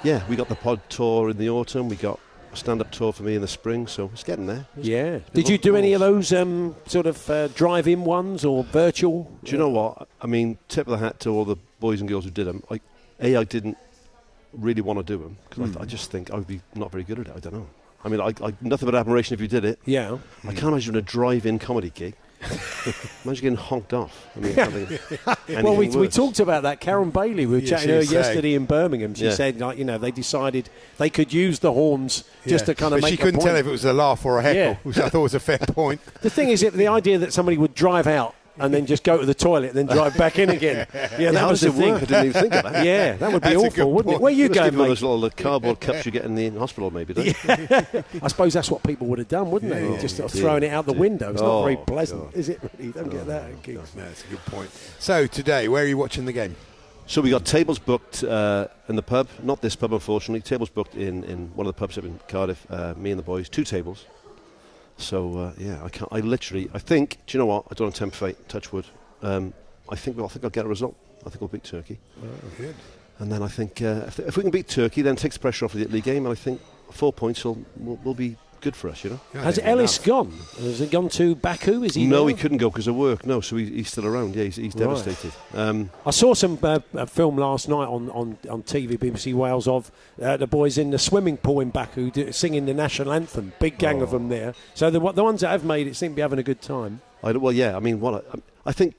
[0.04, 1.90] yeah, we got the pod tour in the autumn.
[1.90, 2.20] We got
[2.52, 4.66] a stand-up tour for me in the spring, so it's getting there.
[4.78, 5.20] It's- Yeah.
[5.34, 9.30] Did you long do any of those um, sort of uh, drive-in ones or virtual?
[9.44, 10.08] Do you know what?
[10.22, 12.64] I mean, tip of the hat to all the boys and girls who did them.
[12.70, 12.82] Like,
[13.22, 13.78] a, I didn't
[14.54, 15.90] really want to do them because I, I hmm.
[15.90, 17.34] just think I would be not very good at it.
[17.36, 17.68] I don't know.
[18.06, 19.80] I mean, I, I nothing but admiration if you did it.
[19.86, 20.18] Yeah.
[20.44, 22.16] I can't imagine a drive-in comedy gig.
[23.24, 24.28] imagine getting honked off.
[24.36, 25.00] I mean, having
[25.64, 26.82] Well, we, anything we talked about that.
[26.82, 29.14] Karen Bailey, we were Yeah, chatting she to her saying- yesterday in Birmingham.
[29.14, 29.32] She Yeah.
[29.32, 32.74] said, like, you know, they decided they could use the horns just Yeah.
[32.74, 33.48] to kind of but make she couldn't point.
[33.48, 34.76] tell if it was a laugh or a heckle, Yeah.
[34.84, 36.02] which I thought was a fair point.
[36.22, 39.18] The thing is, if the idea that somebody would drive out and then just go
[39.18, 40.88] to the toilet and then drive back in again.
[40.94, 41.92] Yeah, Yeah, that was the it thing.
[41.94, 42.02] work?
[42.04, 42.86] I didn't even think of that.
[42.86, 44.14] Yeah, that would be That's awful, wouldn't it?
[44.16, 44.22] point.
[44.22, 44.88] Where you Just going, give them mate?
[44.90, 47.14] those little uh, cardboard cups you get in the hospital, maybe.
[47.14, 47.34] Don't you?
[48.22, 49.90] I suppose that's what people would have done, wouldn't they?
[49.90, 50.42] Yeah, Just sort of yeah.
[50.44, 51.32] throwing it out the window.
[51.32, 52.34] It's not very Oh, pleasant, God.
[52.36, 52.60] is it?
[52.62, 52.86] Really?
[52.88, 53.44] You don't get that.
[53.46, 53.92] at No, gigs.
[53.96, 54.70] that's a good point.
[55.00, 56.56] So today, where are you watching the game?
[57.06, 59.28] So we got tables booked uh, in the pub.
[59.42, 60.40] Not this pub, unfortunately.
[60.42, 62.66] Tables booked in, in one of the pubs up in Cardiff.
[62.70, 64.06] Uh, me and the boys, two tables.
[64.98, 66.12] So uh, yeah, I can't.
[66.12, 66.70] I literally.
[66.74, 67.18] I think.
[67.26, 67.66] Do you know what?
[67.72, 68.50] I don't want to tempt fate.
[68.50, 68.86] Touch wood.
[69.22, 69.54] Um,
[69.90, 70.18] I think.
[70.18, 70.96] Well, I think I'll get a result.
[71.26, 72.00] I think we'll beat Turkey.
[72.58, 72.76] Good.
[73.20, 75.66] And then I think uh, if, if we can beat Turkey, then it takes pressure
[75.66, 76.26] off of the Italy game.
[76.26, 79.04] And I think four points will, will, will be good for us.
[79.04, 79.20] You know.
[79.36, 80.08] Yeah, Has Ellis enough.
[80.08, 80.34] gone?
[80.60, 81.84] Has he gone to Baku?
[81.84, 82.08] Is he?
[82.08, 82.28] no, now?
[82.28, 83.26] he couldn't go because of work.
[83.26, 84.36] No, so he, he's still around.
[84.36, 84.80] Yeah, he's, he's Right.
[84.86, 85.32] devastated.
[85.54, 89.68] Um, I saw some uh, uh, film last night on, on, on TV, BBC Wales,
[89.68, 89.92] of
[90.22, 93.54] uh, the boys in the swimming pool in Baku do, singing the national anthem.
[93.60, 94.56] Big gang of them there.
[94.74, 97.02] So the, the ones that have made it seem to be having a good time.
[97.22, 97.76] I, well, yeah.
[97.76, 98.96] I mean, what I, I think.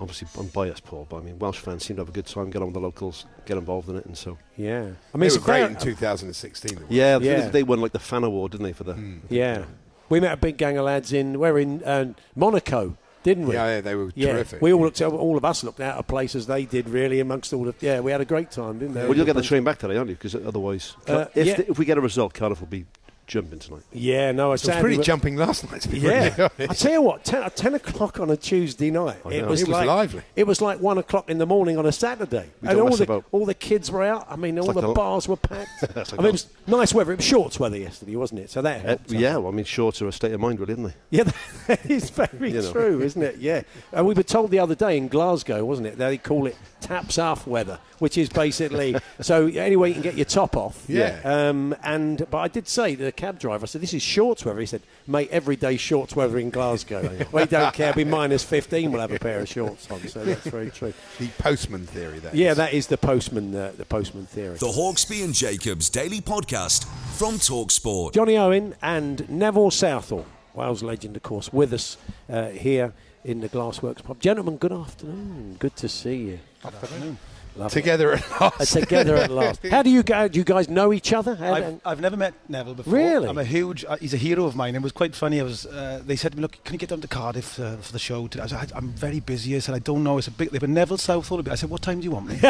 [0.00, 2.50] Obviously, I'm biased, Paul, but I mean, Welsh fans seem to have a good time.
[2.50, 4.80] Get on with the locals, get involved in it, and so Yeah.
[4.80, 6.78] I mean, They it's were a great in 2016.
[6.88, 7.46] yeah, Yeah.
[7.46, 8.72] is they won like the fan award, didn't they?
[8.72, 8.96] For the
[9.28, 9.64] Yeah.
[10.08, 13.54] We met a big gang of lads in, we're in uh, Monaco, didn't we?
[13.54, 14.32] Yeah, yeah, they were Yeah.
[14.32, 14.62] terrific.
[14.62, 17.52] We all looked, all of us looked out of place as they did, really, amongst
[17.52, 17.74] all the.
[17.80, 19.00] Yeah, we had a great time, didn't we?
[19.02, 20.14] well, you'll get the train back today, aren't you?
[20.16, 21.54] Because otherwise, Uh, if, yeah.
[21.56, 22.86] the- if we get a result, Cardiff will be
[23.26, 23.82] jumping tonight.
[23.92, 26.74] Yeah, no, I It was pretty we- jumping last night, to be Yeah, really I
[26.74, 30.22] tell you what, 10, o'clock on a Tuesday night, it was, It was like, lively.
[30.36, 33.04] It was like one o'clock in the morning on a Saturday, We and all the
[33.04, 33.24] about.
[33.32, 34.26] all the kids were out.
[34.30, 35.68] I mean, all like the bars were packed.
[35.94, 37.12] That's like I mean, it was nice weather.
[37.12, 38.50] It was shorts weather yesterday, wasn't it?
[38.50, 39.10] So that Uh, helped.
[39.12, 40.94] yeah, well, I mean, shorts are a state of mind, really, isn't they?
[41.10, 41.24] Yeah,
[41.66, 42.72] that is very You know.
[42.72, 43.36] true, isn't it?
[43.38, 43.62] Yeah.
[43.92, 45.98] And we were told the other day in Glasgow, wasn't it?
[45.98, 46.56] They call it
[46.86, 50.84] taps off weather, which is basically so anyway you can get your top off.
[50.88, 51.20] Yeah.
[51.24, 54.44] Um, and but I did say to the cab driver, I said, "This is shorts
[54.44, 57.26] weather." He said, "Mate, every day shorts weather in Glasgow.
[57.32, 57.92] we don't care.
[57.92, 60.92] Be minus fifteen, we'll have a pair of shorts on." So that's very true.
[61.18, 62.56] The postman theory, that Yeah, is.
[62.58, 63.54] that is the postman.
[63.54, 64.56] Uh, the postman theory.
[64.56, 66.84] The Hawksbee and Jacobs Daily Podcast
[67.16, 68.12] from Talksport.
[68.14, 71.96] Jonny Owen and Neville Southall, Wales legend, of course, with us
[72.28, 72.92] uh, here
[73.26, 74.20] in the Glassworks pub.
[74.20, 75.56] Gentlemen, good afternoon.
[75.58, 76.38] Good to see you.
[76.62, 77.18] Good Afternoon.
[77.56, 77.80] Lovely.
[77.82, 78.72] Together at Uh, last.
[78.72, 79.66] together at last.
[79.70, 80.28] How do you go?
[80.28, 81.34] Do you guys know each other?
[81.36, 82.92] How- I've, I've never met Neville before.
[82.92, 83.28] Really?
[83.28, 83.84] I'm a huge.
[83.88, 84.74] Uh, he's a hero of mine.
[84.74, 85.40] It was quite funny.
[85.40, 85.64] I was.
[85.66, 87.98] Uh, they said to me, "Look, can you get down to Cardiff uh, for the
[87.98, 88.44] show?" Today?
[88.44, 90.18] I said, "I- "I'm very busy." I said, "I don't know.
[90.18, 91.42] It's a big." But Neville Southall.
[91.50, 92.36] I said, "What time do you want me?"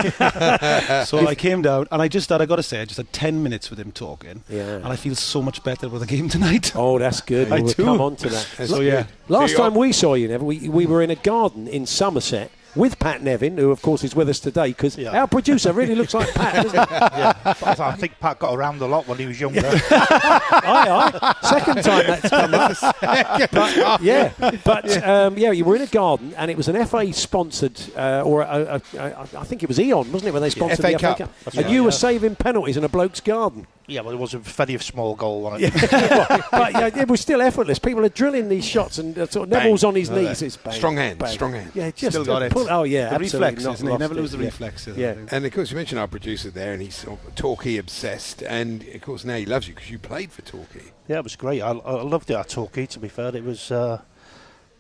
[1.05, 2.41] so I came down, and I just had.
[2.43, 4.43] I got to say, I just had ten minutes with him talking.
[4.49, 4.77] Yeah.
[4.77, 6.73] And I feel so much better with the game tonight.
[6.75, 7.51] Oh, that's good.
[7.53, 7.85] I we'll do.
[7.85, 8.47] come on to that.
[8.67, 9.07] So yeah.
[9.29, 12.51] Last So time we saw you, Neville, we, we were in a garden in Somerset
[12.77, 15.19] with Pat Nevin, who, of course, is with us today, because Yeah.
[15.19, 16.95] our producer really looks like Pat, doesn't he?
[16.95, 19.63] yeah, I think Pat got around a lot when he was younger.
[19.91, 21.35] aye, aye.
[21.43, 22.67] Second time that's come up.
[23.57, 24.33] But, yeah,
[24.65, 28.23] but um, yeah, you were in a garden, and it was an FA sponsored, uh,
[28.25, 30.93] or a, a, a, I think it was E.ON, wasn't it, when they sponsored FA
[30.93, 31.19] the FA Cup.
[31.19, 31.55] Cup?
[31.55, 33.67] And you were saving penalties in a bloke's garden.
[33.89, 35.73] Yeah, well, it was a very small goal on it.
[36.51, 37.79] but yeah, it was still effortless.
[37.79, 40.41] People are drilling these shots, and uh, sort of Neville's on his Like knees.
[40.41, 40.47] that.
[40.47, 41.33] It's bang, Strong hand, bang.
[41.33, 41.71] strong hand.
[41.75, 42.53] Yeah, just Still got it.
[42.53, 43.75] pull- oh yeah, the absolutely reflexes.
[43.75, 43.99] isn't it?
[43.99, 44.39] Never lose it.
[44.39, 44.49] the Yeah.
[44.49, 44.97] reflexes.
[44.97, 45.15] Yeah.
[45.31, 48.43] And of course, you mentioned our producer there, and he's sort of Torquay obsessed.
[48.43, 50.93] And of course, now he loves you because you played for Torquay.
[51.09, 51.63] Yeah, it was great.
[51.63, 53.35] I, I loved it at Torquay, to be fair.
[53.37, 53.71] It was.
[53.71, 54.01] Uh,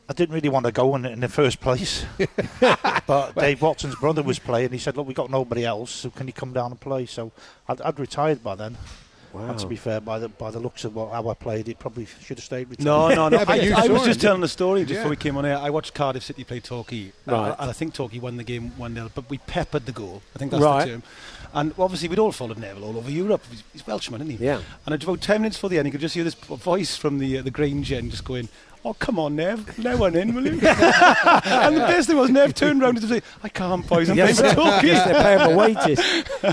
[0.08, 2.04] I didn't really want to go in, in the first place.
[3.06, 4.70] but Dave Watson's brother was playing.
[4.70, 7.06] He said, Look, we've got nobody else, so can you come down and play?
[7.06, 7.32] So
[7.68, 8.76] I'd, I'd retired by then.
[9.32, 9.50] Wow.
[9.50, 11.78] And to be fair, by the by the looks of what, how I played, it
[11.78, 12.86] probably should have stayed retired.
[12.86, 13.38] No, no, no.
[13.42, 14.98] Yeah, I, you I saw was just telling the story just Yeah.
[15.00, 15.58] before we came on air.
[15.58, 17.56] I watched Cardiff City play Torquay, uh, Right.
[17.58, 20.22] and I think Torquay won the game 1 0, but we peppered the goal.
[20.34, 20.84] I think that's Right.
[20.86, 21.02] the term.
[21.52, 23.42] And obviously, we'd all followed Neville all over Europe.
[23.50, 24.44] He's, he's Welshman, isn't he?
[24.44, 24.60] Yeah.
[24.86, 27.38] And about 10 minutes before the end, you could just hear this voice from the
[27.38, 28.48] uh, the Grange end just going,
[28.88, 30.52] Oh, come on, Nev, let one in, will you?
[30.60, 30.60] and
[31.76, 34.54] the best thing was, Nev turned around and said, I can't, boys, I'm Yes, playing
[34.54, 34.86] for Torquay.
[34.86, 35.98] yes, they're paying my wages.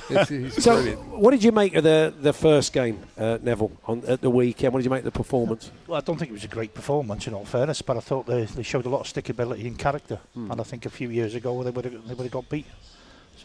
[0.10, 1.08] It's- he's So, brilliant.
[1.10, 4.74] what did you make of the, the first game, uh, Neville, on, at the weekend?
[4.74, 5.70] What did you make of the performance?
[5.86, 8.26] Well, I don't think it was a great performance, in all fairness, but I thought
[8.26, 10.20] they, they showed a lot of stickability and character.
[10.34, 10.50] Hmm.
[10.50, 12.66] And I think a few years ago they would have they would have got beat.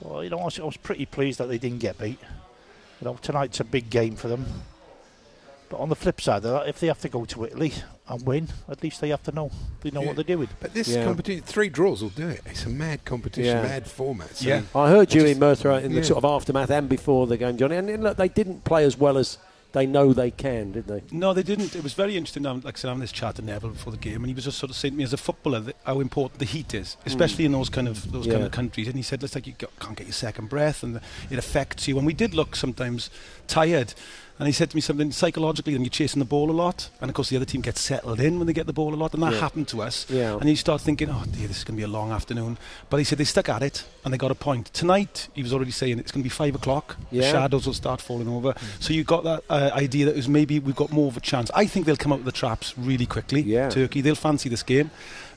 [0.01, 2.21] So you know, I was, I was pretty pleased that they didn't get beat.
[3.03, 4.47] You know, tonight's a big game for them.
[5.69, 7.75] But on the flip side of that, if they have to go to Italy
[8.09, 9.51] and win, at least they have to know
[9.81, 10.07] they know Yeah.
[10.07, 10.49] what they're doing.
[10.61, 11.05] But this Yeah.
[11.05, 12.43] competition, three draws will do it.
[12.47, 13.63] It's a mad competition, Yeah.
[13.63, 14.37] mad format.
[14.37, 14.63] So Yeah.
[14.75, 16.05] I heard you just- in Merthyr in the yeah.
[16.05, 17.77] sort of aftermath and before the game, Jonny.
[17.77, 19.39] And, and look, they didn't play as well as
[19.73, 21.03] they know they can, did they?
[21.13, 21.77] No, they didn't.
[21.77, 22.43] It was very interesting.
[22.43, 24.59] Like I said, having this chat to Neville before the game, and he was just
[24.59, 27.09] sort of saying to me as a footballer that how important the heat is, hmm.
[27.09, 28.87] especially in those kind of those kind of countries.
[28.87, 31.01] And he said, "It's like you can't get your second breath, and
[31.31, 33.11] it affects you." And we did look sometimes
[33.47, 33.93] tired.
[34.39, 37.11] And he said to me something psychologically, then you're chasing the ball a lot, and
[37.11, 39.13] of course the other team gets settled in when they get the ball a lot,
[39.15, 39.41] and that Yeah.
[39.41, 40.07] happened to us.
[40.09, 40.37] Yeah.
[40.41, 42.57] And you start thinking, oh dear, this is going to be a long afternoon.
[42.89, 44.67] But he said they stuck at it, and they got a point.
[44.73, 46.97] Tonight, he was already saying it's going to be five o'clock.
[47.11, 48.55] The shadows will start falling over.
[48.79, 51.21] So you got that uh, idea that it was maybe we've got more of a
[51.21, 51.51] chance.
[51.55, 53.43] I think they'll come out of the traps really quickly.
[53.43, 53.69] Yeah.
[53.71, 54.91] Turkey, they'll fancy this game.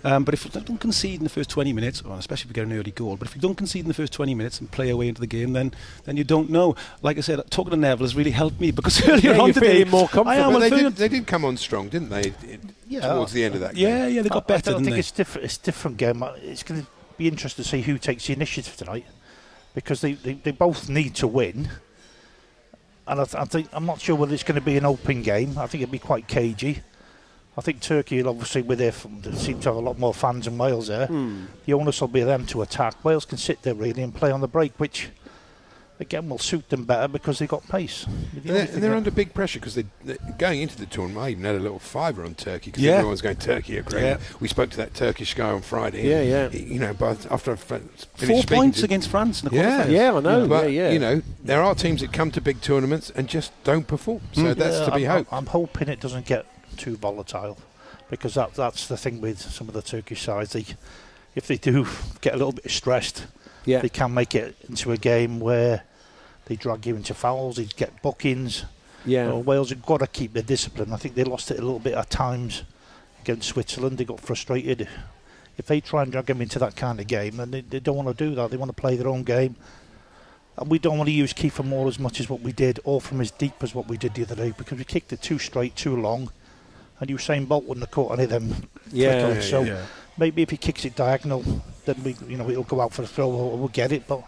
[0.04, 2.54] Um, but if we don't concede in the first 20 minutes, well, especially if we
[2.56, 4.72] get an early goal, but if we don't concede in the first 20 minutes and
[4.72, 5.74] play away into the game, then
[6.06, 6.76] then you don't know.
[7.04, 9.54] Like I said, talking to Neville has really helped me because earlier Yeah, on you're
[9.54, 10.28] today, more confident.
[10.28, 10.54] I am.
[10.54, 12.34] But I'm they, did, they did come on strong, didn't they?
[12.88, 13.02] Yeah.
[13.14, 13.88] Towards the end of that game.
[13.88, 14.72] Yeah, yeah, they got I- better.
[14.72, 15.00] I don't didn't think they?
[15.00, 15.46] it's different.
[15.46, 16.24] It's different game.
[16.24, 16.88] Uh, It's going to
[17.18, 19.06] be interesting to see who takes the initiative tonight,
[19.76, 21.70] because they, they, they both need to win.
[23.08, 25.22] And I, th- I think I'm not sure whether it's going to be an open
[25.22, 25.58] game.
[25.58, 26.82] I think it'd be quite cagey.
[27.58, 30.14] I think Turkey will obviously, with their f- they seem to have a lot more
[30.14, 31.08] fans than Wales there.
[31.08, 31.46] Hmm.
[31.66, 33.04] The onus will be them to attack.
[33.04, 35.10] Wales can sit there really and play on the break, which
[36.00, 38.06] again will suit them better because they've got pace.
[38.34, 41.24] The And they're, and they're under big pressure because they, they going into the tournament.
[41.26, 42.94] I even had a little fiver on Turkey because Yeah.
[42.94, 43.78] everyone's going Turkey.
[43.78, 44.02] Agree.
[44.02, 44.18] Yeah.
[44.40, 46.08] We spoke to that Turkish guy on Friday.
[46.10, 49.56] Yeah, and, You know, but after I finished Four points to- against France in the
[49.56, 49.86] Yeah.
[49.88, 50.48] Yeah, I know.
[50.48, 50.92] But yeah, yeah.
[50.94, 54.22] you know, there are teams that come to big tournaments and just don't perform.
[54.32, 54.56] So Mm.
[54.56, 55.34] that's Yeah, to be I'm, hoped.
[55.34, 56.46] I'm hoping it doesn't get
[56.78, 57.58] too volatile,
[58.10, 60.54] because that that's the thing with some of the Turkish sides.
[60.54, 60.66] They,
[61.36, 61.88] if they do
[62.22, 63.26] get a little bit stressed,
[63.66, 63.80] Yeah.
[63.82, 65.84] they can make it into a game where
[66.46, 68.66] they drag you into fouls, they get bookings.
[69.06, 69.24] Yeah.
[69.24, 70.92] You know, Wales have got to keep their discipline.
[70.94, 72.64] I think they lost it a little bit at times
[73.22, 73.98] against Switzerland.
[73.98, 74.88] They got frustrated.
[75.58, 77.96] If they try and drag them into that kind of game, then they, they don't
[77.96, 78.52] want to do that.
[78.52, 79.56] They want to play their own game.
[80.58, 83.00] And we don't want to use Kiefer Moore as much as what we did, or
[83.02, 85.40] from as deep as what we did the other day, because we kicked it too
[85.40, 86.32] straight, too long,
[87.02, 88.70] and Usain Bolt wouldn't have caught any of them.
[88.92, 89.50] Yeah, flick-ons.
[89.50, 89.86] so yeah.
[90.18, 91.44] maybe if he kicks it diagonal,
[91.86, 94.08] then we, you know, it'll go out for a throw, or we'll get it.
[94.08, 94.24] But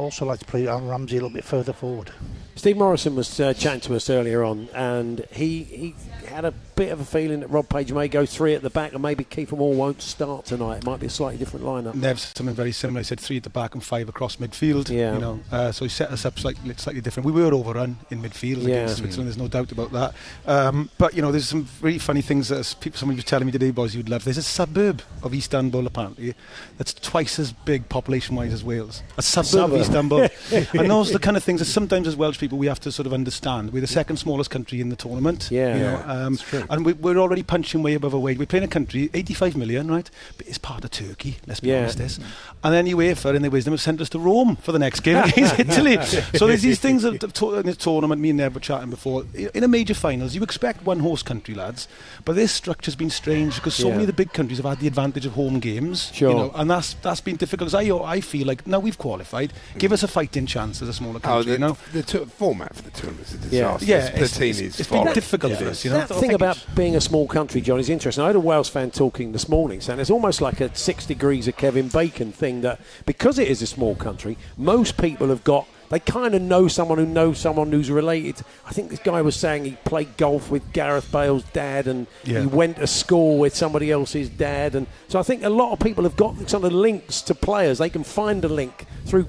[0.00, 2.10] also like to play Aaron Ramsey a little bit further forward.
[2.56, 5.94] Steve Morison was uh, chatting to us earlier on, and he, he
[6.26, 8.92] had a bit of a feeling that Rob Page may go three at the back,
[8.92, 10.78] and maybe Kiefer Moore won't start tonight.
[10.78, 11.94] It might be a slightly different lineup.
[11.94, 12.98] Nev said something very similar.
[13.00, 14.88] He said three at the back and five across midfield.
[14.90, 15.14] Yeah.
[15.14, 17.26] You know, uh, so he set us up slightly, slightly different.
[17.26, 18.74] We were overrun in midfield Yeah.
[18.78, 19.28] against Switzerland.
[19.28, 20.14] There's no doubt about that.
[20.44, 23.46] Um, but you know, there's some really funny things that s- people, somebody was telling
[23.46, 24.24] me today, boys, you'd love.
[24.24, 26.34] There's a suburb of Istanbul apparently
[26.76, 29.04] that's twice as big population-wise as Wales.
[29.16, 29.80] A suburb, Suburb.
[29.88, 30.28] Of Istanbul.
[30.80, 32.92] and those are the kind of things that sometimes as Welsh people we have to
[32.92, 33.72] sort of understand.
[33.72, 35.48] We're the second smallest country in the tournament.
[35.50, 35.74] Yeah.
[35.76, 36.64] You know, um, that's true.
[36.70, 38.38] and we, we're already punching way above our weight.
[38.38, 40.10] We're playing a country, 85 million, right?
[40.36, 41.80] But it's part of Turkey, let's be Yeah.
[41.80, 41.98] honest.
[41.98, 42.20] This.
[42.64, 45.16] And then UEFA, in their wisdom, have sent us to Rome for the next game
[45.24, 45.98] against Italy.
[46.36, 49.24] So there's these things that, that in this tournament, me and Nev were chatting before.
[49.54, 51.88] In a major finals, you expect one horse country, lads,
[52.24, 53.92] but this structure's been strange because so Yeah.
[53.94, 56.10] many of the big countries have had the advantage of home games.
[56.14, 56.30] Sure.
[56.30, 57.70] You know, and that's that's been difficult.
[57.70, 60.92] 'cause I, I feel like now we've qualified, give us a fighting chance as a
[60.92, 61.76] smaller Oh, country, the, you know?
[61.92, 63.72] the t- format for the tournament is a Yeah.
[63.78, 63.84] disaster.
[63.86, 65.98] Yeah, the it's- team it's- is it's been difficult It for us, you know?
[66.04, 68.24] That thing about being a small country, John, is interesting.
[68.24, 71.48] I had a Wales fan talking this morning saying it's almost like a six degrees
[71.48, 75.66] of Kevin Bacon thing that because it is a small country, most people have got.
[75.90, 78.44] They kind of know someone who knows someone who's related.
[78.66, 82.40] I think this guy was saying he played golf with Gareth Bale's dad, and Yeah.
[82.40, 85.78] he went to school with somebody else's dad, and so I think a lot of
[85.78, 87.78] people have got some of the links to players.
[87.78, 89.26] They can find a link through,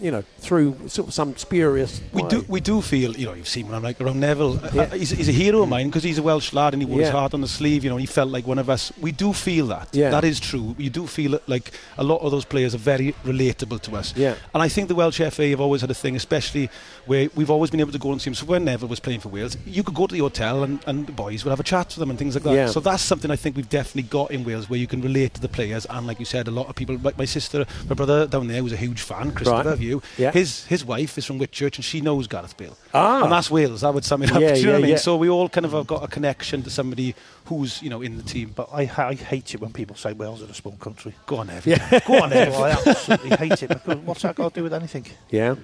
[0.00, 2.00] you know, through sort of some spurious.
[2.12, 2.28] We way.
[2.28, 4.58] do, we do feel, you know, you've seen when I'm like around Neville.
[4.64, 4.82] Uh, Yeah.
[4.82, 6.98] uh, he's, he's a hero of mine because he's a Welsh lad and he wore
[7.00, 7.06] Yeah.
[7.06, 7.84] his heart on the sleeve.
[7.84, 8.92] You know, he felt like one of us.
[9.00, 9.88] We do feel that.
[9.92, 10.10] Yeah.
[10.10, 10.74] That is true.
[10.78, 14.14] You do feel it like a lot of those players are very relatable to us.
[14.16, 14.34] Yeah.
[14.52, 16.70] And I think the Welsh FA have always had a thing, especially
[17.06, 18.34] where we've always been able to go and see them.
[18.34, 21.06] So when Neville was playing for Wales, you could go to the hotel and, and
[21.06, 22.54] the boys would have a chat with them and things like that.
[22.54, 22.66] Yeah.
[22.68, 25.40] So that's something I think we've definitely got in Wales where you can relate to
[25.40, 25.86] the players.
[25.90, 28.62] And like you said, a lot of people, like my sister, my brother down there
[28.62, 29.73] was a huge fan, Christopher Right.
[29.76, 30.02] View.
[30.18, 30.30] Yeah.
[30.32, 32.76] His his wife is from Whitchurch and she knows Gareth Bale.
[32.92, 33.22] Ah.
[33.22, 33.80] And that's Wales.
[33.82, 34.40] That would sum it up.
[34.40, 34.98] Yeah, do you know yeah, what I mean?
[34.98, 37.14] So we all kind of have got a connection to somebody
[37.46, 38.52] who's, you know, in the team.
[38.54, 41.14] But I, I hate it when people say Wales are a small country.
[41.26, 41.66] Go on, Ev.
[41.66, 42.00] Yeah.
[42.06, 42.54] Go on, Ev.
[42.60, 45.06] I absolutely hate it because what's that got to do with anything?
[45.30, 45.56] Yeah.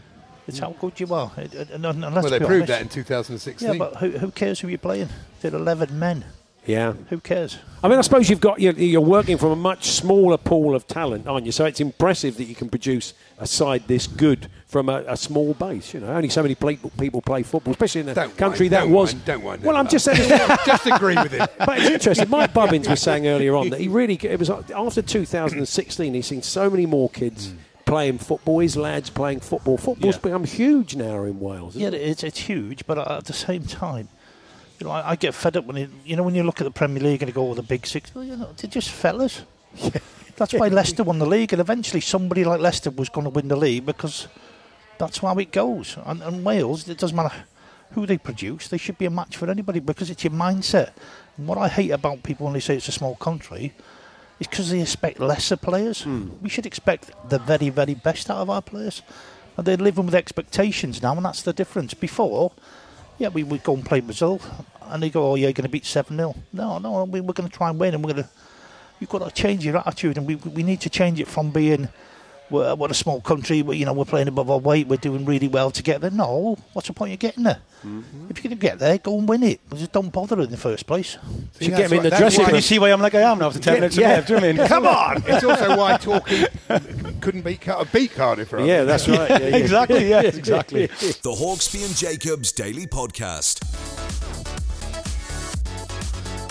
[0.47, 1.31] It's how good you are.
[1.37, 3.69] It- it- and- and Well, they be proved that in 2016.
[3.69, 5.09] Yeah, but who, who cares who you're playing?
[5.41, 6.25] They're 11 men.
[6.67, 6.93] Yeah.
[7.09, 7.59] Who cares?
[7.83, 10.87] I mean, I suppose you've got you're, you're working from a much smaller pool of
[10.87, 11.53] talent, aren't you?
[11.53, 15.55] So it's impressive that you can produce a side this good from a, a small
[15.55, 15.95] base.
[15.95, 18.71] You know, only so many play, people play football, especially in a Don't country whine,
[18.73, 19.15] that don't was.
[19.15, 20.29] whine, don't whine well, I'm just saying.
[20.67, 21.49] just agree with him.
[21.59, 22.29] But it's interesting.
[22.29, 26.15] Mike Bubbins was saying earlier on that he really it was after 2016.
[26.15, 27.51] He's seen so many more kids.
[27.51, 27.57] Hmm.
[27.87, 29.77] Playing football, his lads playing football.
[29.77, 30.21] Football's Yeah.
[30.21, 31.75] become huge now in Wales.
[31.75, 32.03] Yeah, isn't it?
[32.09, 34.09] it's, it's huge, but at the same time,
[34.81, 36.65] you know, I, I get fed up when it, you know when you look at
[36.65, 38.91] the Premier League and you go, "Oh, the big six, well, you know, they're just
[38.91, 39.43] fellas."
[40.37, 43.49] That's why Leicester won the league, and eventually somebody like Leicester was going to win
[43.49, 44.27] the league because
[44.97, 45.99] that's how it goes.
[46.07, 47.45] And, and Wales, it doesn't matter
[47.93, 50.93] who they produce, they should be a match for anybody because it's your mindset.
[51.37, 53.75] And what I hate about people when they say it's a small country
[54.39, 56.03] is because they expect lesser players.
[56.03, 56.31] Hmm.
[56.41, 59.03] We should expect the very, very best out of our players.
[59.57, 61.93] And they're living with expectations now, and that's the difference.
[61.93, 62.53] Before,
[63.21, 64.41] yeah, we would go and play Brazil,
[64.87, 66.35] and they go, oh, yeah, you're going to beat 7 0.
[66.55, 68.31] No, no, we, we're going to try and win, and we're going to.
[68.99, 71.91] You've got to change your attitude, and we, we need to change it from being
[72.51, 75.25] we're, we're a small country, we, you know, we're playing above our weight, we're doing
[75.25, 76.11] really well to get there.
[76.11, 77.61] No, what's the point of getting there?
[77.85, 78.27] Mm-hmm.
[78.29, 79.61] If you're going to get there, go and win it.
[79.75, 81.17] Just don't bother in the first place.
[81.61, 82.47] Should get him in the dressing room.
[82.47, 84.17] Can you see why I'm like I am now after 10 minutes of yeah.
[84.17, 84.69] Nev, do you know what I mean?
[84.69, 85.23] Come on!
[85.27, 86.47] It's also why Torquay
[87.21, 88.53] couldn't beat, Car- beat Cardiff.
[88.53, 88.67] Right?
[88.67, 89.31] Yeah, that's right.
[89.31, 89.57] Yeah, yeah.
[89.57, 90.87] exactly, yeah, exactly.
[90.87, 94.10] The Hawksbee and Jacobs Daily Podcast.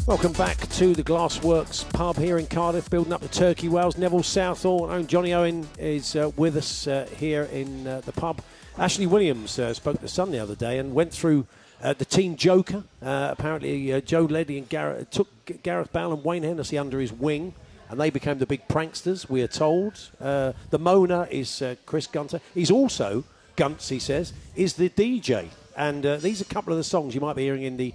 [0.09, 3.95] Welcome back to the Glassworks pub here in Cardiff, building up the Turkey Wales.
[3.95, 8.41] Neville Southall, own Jonny Owen is uh, with us uh, here in uh, the pub.
[8.79, 11.45] Ashley Williams uh, spoke to Sun the other day and went through
[11.83, 12.85] uh, the team Joker.
[13.03, 15.27] Uh, apparently, Joe Ledley and Gareth took
[15.61, 17.53] Gareth Bale and Wayne Hennessy under his wing,
[17.87, 19.29] and they became the big pranksters.
[19.29, 20.09] We are told.
[20.19, 22.41] The Mona is Chris Gunter.
[22.55, 23.89] He's also Gunts.
[23.89, 27.35] He says is the DJ, and these are a couple of the songs you might
[27.35, 27.93] be hearing in the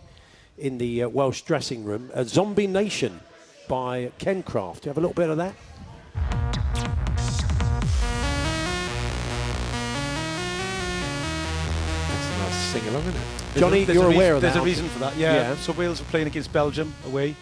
[0.59, 2.11] in the uh, Welsh dressing room.
[2.15, 3.21] Uh, Zombie Nation
[3.69, 4.81] by Kernkraft.
[4.83, 5.55] Do you have a little bit of that?
[10.95, 13.61] That's a nice sing along, isn't it?
[13.61, 15.35] Jonny, There's you're a reason- aware of There's that, There's a reason for that, yeah.
[15.51, 15.57] Yeah.
[15.57, 17.37] So Wales were playing against Belgium away,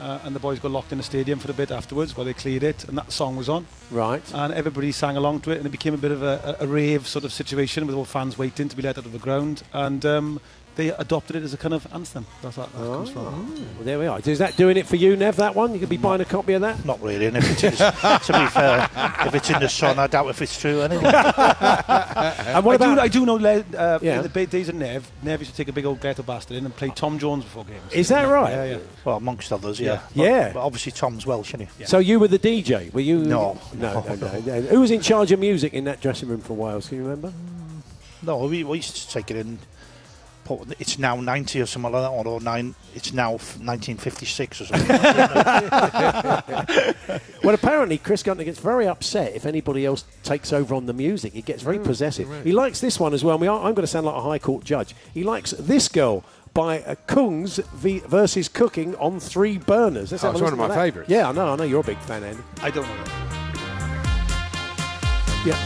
[0.00, 2.34] uh, and the boys got locked in the stadium for a bit afterwards while they
[2.34, 3.66] cleared it, and that song was on.
[3.90, 4.22] Right.
[4.34, 6.66] And everybody sang along to it, and it became a bit of a, a, a
[6.66, 9.62] rave sort of situation with all fans waiting to be let out of the ground.
[9.72, 10.40] And um,
[10.76, 12.24] they adopted it as a kind of anthem.
[12.40, 13.24] That's what that comes from.
[13.54, 14.18] Well, there we are.
[14.24, 15.36] Is that doing it for you, Nev?
[15.36, 15.74] That one?
[15.74, 16.84] You could be buying a copy of that.
[16.84, 17.78] Not really, and if it is,
[18.26, 18.88] to be fair,
[19.26, 21.02] if it's in the sun, I doubt if it's true anyway.
[22.52, 22.94] And what I, about?
[22.96, 24.16] do, I do know Le- uh, Yeah.
[24.18, 26.56] in the ba- days of Nev, Nev used to take a big old ghetto bastard
[26.56, 27.92] in and play Tom Jones before games.
[27.92, 28.50] Is that right?
[28.50, 28.78] Yeah, yeah.
[29.04, 30.00] well, amongst others, yeah.
[30.14, 30.24] Yeah.
[30.24, 30.44] Yeah.
[30.48, 31.84] But, but obviously, Tom's Welsh, isn't he?
[31.84, 32.92] So you were the DJ?
[32.92, 33.18] Were you?
[33.18, 33.58] No.
[33.74, 34.60] no, no, no, no.
[34.62, 36.88] Who was in charge of music in that dressing room for Wales?
[36.88, 37.32] Can you remember?
[38.22, 39.58] No, we, we used to take it in.
[40.44, 42.74] Put- It's now 90 or something like that, or nine.
[42.94, 44.88] It's now 1956 or something.
[47.44, 51.32] Well, apparently Chris Gunter gets very upset if anybody else takes over on the music.
[51.32, 52.28] He gets very possessive.
[52.44, 53.36] He likes this one as well.
[53.36, 54.94] I mean, I- I'm going to sound like a High Court judge.
[55.12, 56.22] He likes this girl
[56.54, 60.12] by uh, Kungs v- versus Cooking on Three Burners.
[60.12, 60.74] Let's Oh, have a it's one of my that.
[60.76, 61.10] favourites.
[61.10, 61.52] Yeah, I know.
[61.52, 62.42] I know you're a big fan, Andy.
[62.60, 63.08] I don't know that.
[65.44, 65.58] Yeah.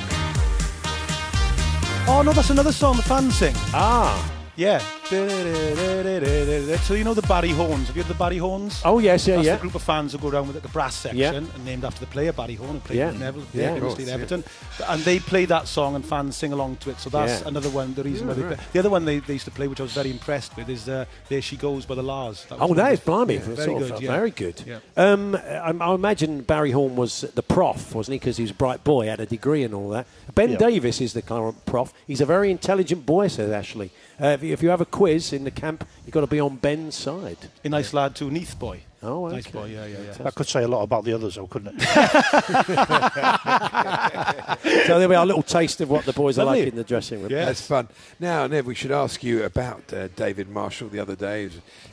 [2.08, 3.52] Oh, no, that's another song the fans sing.
[3.74, 4.32] Ah.
[4.56, 4.80] Yeah.
[5.08, 7.86] So you know the Barry Horns?
[7.86, 8.82] Have you heard the Barry Horns?
[8.84, 9.54] Oh yes, yeah, That's yeah.
[9.54, 11.34] the group of fans who go around with like, the brass section Yeah.
[11.34, 13.12] and named after the player Barry Horne who played Yeah.
[13.12, 14.40] for Neville, Yeah, yeah, of famously course, at
[14.80, 14.92] yeah.
[14.92, 16.98] And they play that song and fans sing along to it.
[16.98, 17.48] So that's Yeah.
[17.48, 17.94] another one.
[17.94, 18.56] The reason Yeah, why they right.
[18.56, 18.66] play.
[18.72, 20.88] The other one they, they used to play, which I was very impressed with, is
[20.88, 22.44] uh, "There She Goes" by the La's.
[22.50, 23.34] Oh, was that one is of- blimey.
[23.34, 23.88] yeah, Very very good.
[23.92, 24.00] good.
[24.02, 24.10] Yeah.
[24.10, 24.62] Very good.
[24.66, 24.78] Yeah.
[24.96, 28.18] Um, I, I imagine Barry Horne was the prof, wasn't he?
[28.18, 30.06] Because he was a bright boy, had a degree and all that.
[30.34, 30.56] Ben Yeah.
[30.58, 31.92] Davies is the current prof.
[32.08, 33.92] He's a very intelligent boy, says Ashley.
[34.20, 36.40] Uh, if, you, if you have a quiz in the camp, you've got to be
[36.40, 37.36] on Ben's side.
[37.62, 38.80] A nice lad too, Neath boy.
[39.02, 40.12] Oh, Nice boy, yeah, yeah, yeah.
[40.14, 41.82] That could say a lot about the others, though, couldn't it?
[44.86, 46.82] so there we are, a little taste of what the boys are like in the
[46.82, 47.30] dressing room.
[47.30, 47.88] Yeah, That's fun.
[48.18, 51.50] Now, Nev, we should ask you about uh, David Marshall the other day.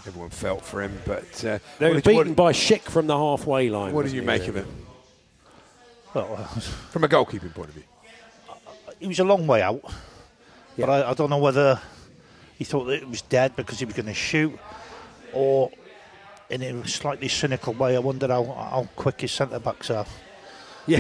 [0.07, 3.07] Everyone felt for him, but uh, They were what did- what- beaten by Schick from
[3.07, 3.93] the halfway line.
[3.93, 4.67] What did you he, make of really?
[4.67, 4.73] it
[6.15, 6.45] well, uh,
[6.89, 7.83] from a goalkeeping point of view?
[8.99, 9.81] he was a long way out,
[10.77, 11.79] but I, I don't know whether
[12.63, 14.57] he thought that it was dead because he was going to shoot,
[15.33, 15.69] or
[16.49, 20.05] in a slightly cynical way, I wondered how, how quick his centre backs are.
[20.85, 20.99] Yeah.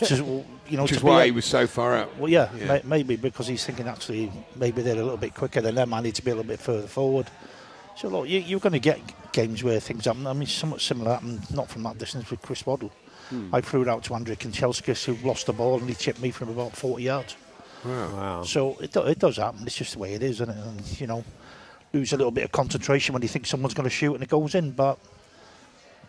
[0.00, 2.16] Just, well, you know, Which is why a- he was so far out.
[2.18, 2.66] Well, yeah, Yeah.
[2.66, 5.94] May, maybe because he's thinking actually maybe they're a little bit quicker than them.
[5.94, 7.28] I need to be a little bit further forward.
[7.96, 8.98] So look, you, you're going to get
[9.30, 10.26] games where things happen.
[10.26, 12.90] I mean, somewhat similar happened not from that distance with Chris Waddle.
[13.28, 13.54] Hmm.
[13.54, 16.32] I threw it out to Andrei Kanchelskis, who lost the ball and he chipped me
[16.32, 17.36] from about 40 yards.
[17.84, 18.42] Wow.
[18.44, 19.62] So it, do, it does happen.
[19.66, 20.56] It's just the way it is, isn't it?
[20.56, 21.24] And, you know,
[21.92, 24.28] lose a little bit of concentration when you think someone's going to shoot and it
[24.28, 24.72] goes in.
[24.72, 24.98] But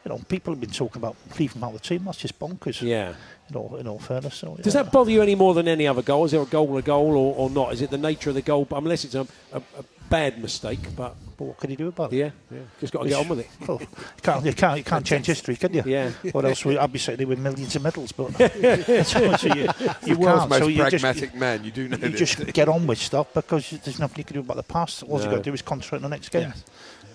[0.05, 2.03] you know, people have been talking about leaving him out of the team.
[2.05, 2.81] That's just bonkers.
[2.81, 3.13] Yeah.
[3.49, 4.35] In all, in all fairness.
[4.35, 6.25] So, Does that bother you any more than any other goal?
[6.25, 7.73] Is there a goal or a goal or, or not?
[7.73, 8.65] Is it the nature of the goal?
[8.65, 12.13] But Unless it's a, a, a bad mistake, but But what can you do about
[12.13, 12.17] it?
[12.17, 12.59] yeah, yeah.
[12.79, 13.47] just got to get on with it.
[13.67, 13.87] Well, you
[14.21, 15.81] can't, you can't, you can't change history, can you?
[15.85, 16.11] Yeah.
[16.33, 16.63] What else?
[16.65, 18.27] would- I'd be sitting there with millions of medals, but
[19.07, 20.49] so, so you, you The world's can't.
[20.51, 21.63] most so you pragmatic just, man.
[21.63, 22.19] You do know you this.
[22.19, 25.01] just get on with stuff because there's nothing you can do about the past.
[25.03, 25.31] All you No.
[25.31, 26.49] got to do is concentrate on the next game.
[26.53, 26.63] Yes.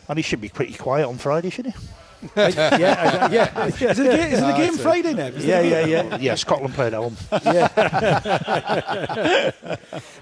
[0.08, 1.80] And he should be pretty quiet on Friday, shouldn't he?
[2.36, 3.66] Yeah, yeah, yeah.
[3.66, 4.74] Is it a game, is it a game.
[4.74, 5.28] Friday now?
[5.28, 6.16] Yeah, yeah, yeah.
[6.16, 7.16] Yeah, Scotland played at home.
[7.44, 7.68] Yeah.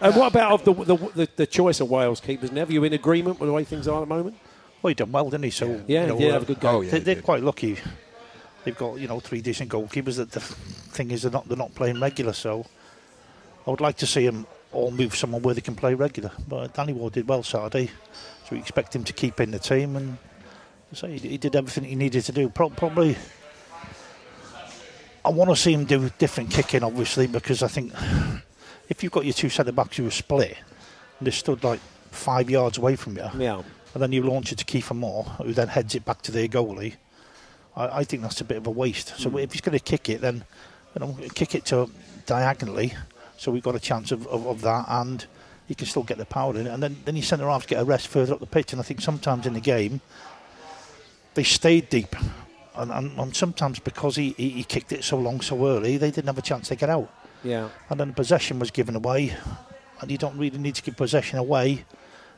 [0.01, 2.53] and what about of the, the the the choice of Wales keepers?
[2.53, 4.37] Nev, you in agreement with the way things are at the moment?
[4.83, 5.51] Well, he done well, didn't he?
[5.51, 6.75] So Yeah, you know, he did uh, have a good game.
[6.75, 7.79] Oh, yeah, they, they're quite lucky.
[8.65, 10.17] They've got you know three decent goalkeepers.
[10.17, 12.33] That the thing is, they're not they're not playing regular.
[12.33, 12.67] So
[13.67, 16.33] I would like to see them all move somewhere where they can play regular.
[16.49, 19.97] But Danny Ward did well Saturday, so we expect him to keep in the team
[19.97, 20.19] and.
[20.95, 22.49] So he, he did everything he needed to do.
[22.49, 23.17] Pro- probably,
[25.25, 27.93] I want to see him do different kicking, obviously, because I think
[28.89, 30.57] if you've got your two centre backs who are split,
[31.19, 31.81] and they stood like
[32.11, 33.63] five yards away from you, Yeah.
[33.95, 36.49] and then you launch it to Kiefer Moore, who then heads it back to their
[36.49, 36.95] goalie.
[37.77, 39.19] I, I think that's a bit of a waste.
[39.19, 39.39] So hmm.
[39.39, 40.45] if he's going to kick it, then
[40.95, 41.91] you know, kick it to
[42.27, 42.95] diagonally,
[43.37, 45.27] so we've got a chance of, of, of that, and
[45.67, 46.71] he can still get the power in it.
[46.71, 48.73] And then then your centre halves get a rest further up the pitch.
[48.73, 50.01] And I think sometimes in the game
[51.35, 52.15] they stayed deep,
[52.77, 56.11] and, and, and sometimes because he, he, he kicked it so long so early, they
[56.11, 57.13] didn't have a chance to get out.
[57.43, 57.69] Yeah.
[57.91, 59.35] And then the possession was given away,
[60.01, 61.85] and you don't really need to give possession away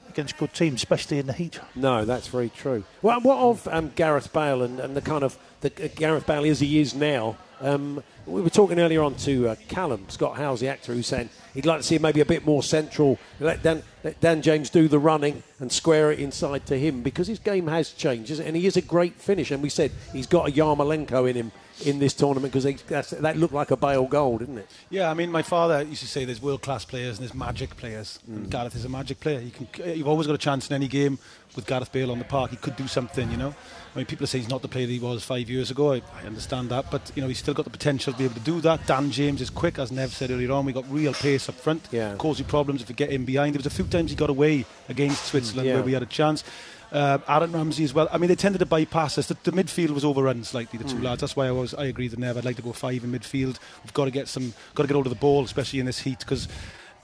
[0.09, 1.61] against good teams, especially in the heat.
[1.75, 2.85] No, that's very true.
[3.03, 6.47] Well, what of um, Gareth Bale and, and the kind of the uh, Gareth Bale
[6.47, 7.37] as he is now?
[7.61, 11.31] Um, we were talking earlier on to uh, Callum Scott Howells, the actor, who's saying
[11.55, 13.19] he'd like to see maybe a bit more central.
[13.41, 17.29] Let Dan, let Dan James do the running and square it inside to him because
[17.29, 19.55] his game has changed, and he is a great finisher.
[19.55, 21.53] And we said he's got a Yarmolenko in him
[21.85, 24.71] in this tournament because that looked like a Bale goal, didn't it?
[24.89, 27.77] Yeah, I mean, my father used to say there's world class players and there's magic
[27.77, 28.19] players.
[28.27, 28.51] And mm.
[28.51, 29.41] Gareth is a magic player.
[29.41, 31.19] You can, you've always got a chance in any game
[31.55, 32.51] with Gareth Bale on the park.
[32.51, 33.55] He could do something, you know.
[33.95, 35.95] I mean, people say he's not the player he was five years ago.
[35.95, 38.35] I, I understand that, but you know, he's still got the potential to be able
[38.35, 38.87] to do that.
[38.87, 40.67] Dan James is quick, as Nev said earlier on.
[40.67, 41.89] We got real pace up front.
[41.91, 42.15] Yeah.
[42.17, 43.55] Cause you problems if you get in behind.
[43.55, 45.75] There was a few times he got away against Switzerland mm, Yeah.
[45.77, 46.45] where we had a chance.
[46.93, 48.09] Uh, Aaron Ramsey as well.
[48.13, 49.27] I mean, they tended to bypass us.
[49.27, 50.79] The, the midfield was overrun slightly.
[50.79, 51.03] The two Mm.
[51.03, 51.21] lads.
[51.21, 51.75] That's why I was.
[51.75, 52.37] I agree with Nev.
[52.39, 53.59] I'd like to go five in midfield.
[53.83, 54.55] We've got to get some.
[54.75, 56.49] Got to get hold of the ball, especially in this heat, because.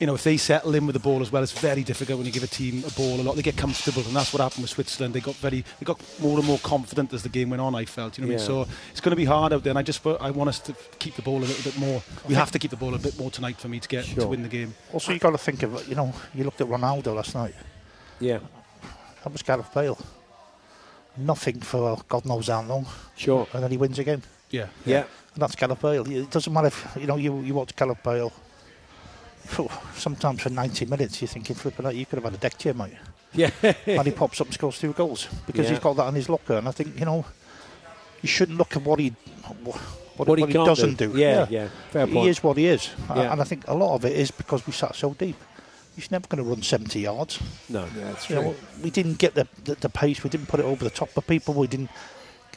[0.01, 2.27] You know, if they settle in with the ball as well, it's very difficult when
[2.27, 3.37] you give a team a ball a lot.
[3.37, 5.15] They get comfortable, and that's what happened with Switzerland.
[5.15, 7.77] They got very, they got more and more confident as the game went on.
[7.77, 8.65] I felt, you know, what I mean?
[8.67, 9.71] So it's going to be hard out there.
[9.71, 12.03] And I just, I want us to keep the ball a little bit more.
[12.27, 14.27] We have to keep the ball a bit more tonight for me to get to
[14.27, 14.75] win the game.
[14.93, 17.55] Also, you got to think of you know, you looked at Ronaldo last night.
[18.19, 18.41] Yeah.
[19.25, 19.99] That was Gareth Bale.
[21.17, 22.87] Nothing for God knows how long.
[23.17, 23.47] Sure.
[23.53, 24.23] And then he wins again.
[24.51, 24.67] Yeah.
[24.87, 25.05] Yeah.
[25.35, 26.11] And that's Gareth Bale.
[26.11, 28.33] It doesn't matter if you know you, you watch Gareth Bale.
[29.45, 32.57] phew, Sometimes for 90 minutes you're thinking, flipping out, you could have had a deck
[32.59, 32.95] chair, mate.
[33.35, 33.51] Yeah.
[33.87, 35.71] and he pops up and scores two goals because Yeah.
[35.73, 36.55] he's got that in his locker.
[36.55, 37.25] And I think you know,
[38.23, 39.11] you shouldn't look at what he
[39.65, 39.81] what,
[40.17, 41.13] what, What he what he doesn't do.
[41.13, 41.19] do.
[41.19, 41.69] Yeah, yeah.
[41.91, 42.29] Fair he point.
[42.29, 43.33] is what he is, Yeah.
[43.33, 45.37] and I think a lot of it is because we sat so deep.
[45.95, 47.39] He's never going to run 70 yards.
[47.69, 47.87] No.
[47.95, 50.25] that's You know, we didn't get the, the the pace.
[50.25, 51.55] We didn't put it over the top of people.
[51.55, 51.91] We didn't.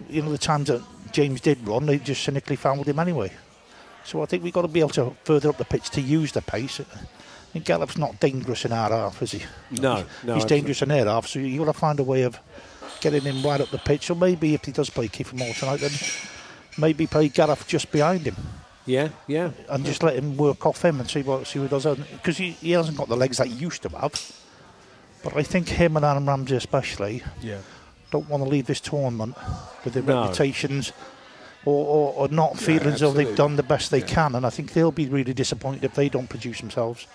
[0.10, 0.82] You know, the times that
[1.12, 3.32] James did run, they just cynically fouled him anyway.
[4.04, 6.32] So I think we've got to be able to further up the pitch to use
[6.32, 6.80] the pace.
[7.54, 9.44] And Gallup's not dangerous in our half, is he?
[9.82, 12.38] No, no, He's dangerous in their half, so you've got to find a way of
[13.00, 14.10] getting him right up the pitch.
[14.10, 15.92] Or maybe if he does play Kiefer Moore tonight, then
[16.78, 18.36] maybe play Gareth just behind him.
[18.86, 19.52] Yeah, yeah.
[19.70, 21.98] And just let him work off him and see what see what he does.
[21.98, 24.14] Because he, he hasn't got the legs that he used to have.
[25.24, 27.58] But I think him and Aaron Ramsey especially Yeah.
[28.12, 29.36] don't want to leave this tournament
[29.84, 30.22] with their No.
[30.22, 30.92] reputations
[31.66, 34.36] or, or, or not feeling as though they've done the best they can.
[34.36, 37.08] And I think they'll be really disappointed if they don't produce themselves.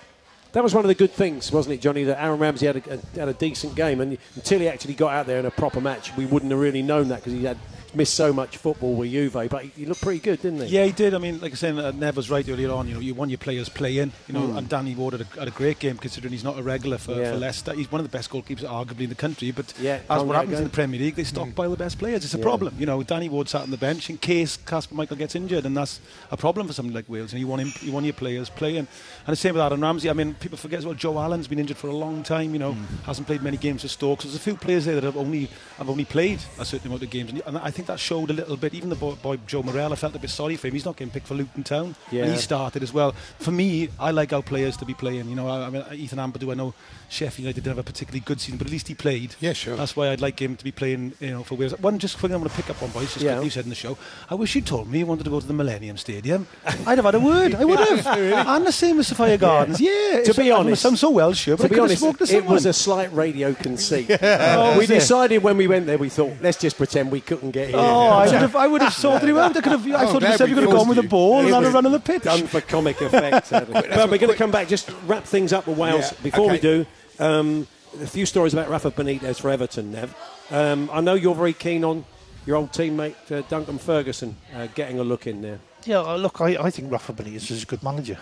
[0.53, 2.03] That was one of the good things, wasn't it, Jonny?
[2.03, 5.13] That Aaron Ramsey had a, a- had a decent game, and until he actually got
[5.15, 7.57] out there in a proper match, we wouldn't have really known that because he had
[7.95, 9.33] missed so much football with Juve.
[9.51, 10.67] But he, looked pretty good, didn't he?
[10.75, 11.15] Yeah, he did.
[11.15, 12.89] I mean, like I said, uh, Nev was right earlier on.
[12.89, 14.13] You know, you want your players playing.
[14.29, 14.59] You know, Mm.
[14.59, 17.15] and Danny Ward had a, had a great game considering he's not a regular for,
[17.15, 17.33] Yeah.
[17.33, 17.73] for Leicester.
[17.75, 19.51] He's one of the best goalkeepers, arguably in the country.
[19.51, 22.25] But Yeah, as what happens in the Premier League, they stockpile the best players.
[22.25, 22.43] It's a Yeah.
[22.45, 22.75] problem.
[22.79, 25.77] You know, Danny Ward sat on the bench in case Kasper Schmeichel gets injured, and
[25.77, 27.33] that's a problem for something like Wales.
[27.33, 28.79] And you want him, you want your players playing.
[29.27, 30.11] And the same with Aaron Ramsey.
[30.11, 30.95] I mean, people forget as well.
[30.95, 32.53] Joe Allen's been injured for a long time.
[32.53, 34.23] You know, hasn't played many games for Stoke.
[34.23, 37.03] So there's a few players there that have only have only played a certain amount
[37.03, 38.75] of games, and I think that showed a little bit.
[38.75, 40.75] Even the boy, boy Joe Morrell, I felt a bit sorry for him.
[40.75, 42.25] He's not getting picked for Luton Town, Yeah.
[42.25, 43.13] and he started as well.
[43.39, 45.29] For me, I like our players to be playing.
[45.29, 46.51] You know, I, I mean, Ethan Ampadu.
[46.51, 46.75] I know
[47.09, 49.35] Sheffield United didn't have a particularly good season, but at least he played.
[49.41, 49.77] Yeah, sure.
[49.77, 51.13] That's why I'd like him to be playing.
[51.21, 51.79] You know, for Wales.
[51.81, 53.13] One just thing I'm going to pick up on, boys.
[53.13, 53.41] Just Yeah.
[53.41, 53.97] you said in the show.
[54.31, 56.47] I wish you told me you wanted to go to the Millennium Stadium.
[56.65, 57.55] I'd have had a word.
[57.55, 58.07] I would have.
[58.07, 59.81] And the same as Sophia Gardens.
[59.81, 59.91] Yeah.
[59.91, 60.39] To it's- honest.
[60.41, 62.25] I'm gonna honest, sound so Welsh, sure, but to I be could have honest, to
[62.25, 62.55] it someone.
[62.55, 64.11] was a slight radio conceit.
[64.21, 64.95] Uh, oh, we was it?
[64.95, 67.79] decided when we went there, we thought, let's just pretend we couldn't get in.
[67.79, 69.57] Oh, I would have, I would have sorted him out.
[69.57, 71.03] I could have, I Oh, thought you said we you could have gone with forced
[71.03, 72.23] the ball and It had a run on the pitch.
[72.23, 73.51] Done for comic effect.
[73.51, 76.13] but we're going to come back, just wrap things up with Wales.
[76.13, 76.87] Yeah, Before we do,
[77.19, 77.67] um,
[78.01, 80.15] a few stories about Rafa Benitez for Everton, Nev.
[80.51, 82.05] Um, I know you're very keen on
[82.47, 85.61] your old teammate uh, Duncan Ferguson uh, getting a look in there.
[85.85, 88.19] Yeah, uh, look, I, I think Rafa Benitez is a good manager.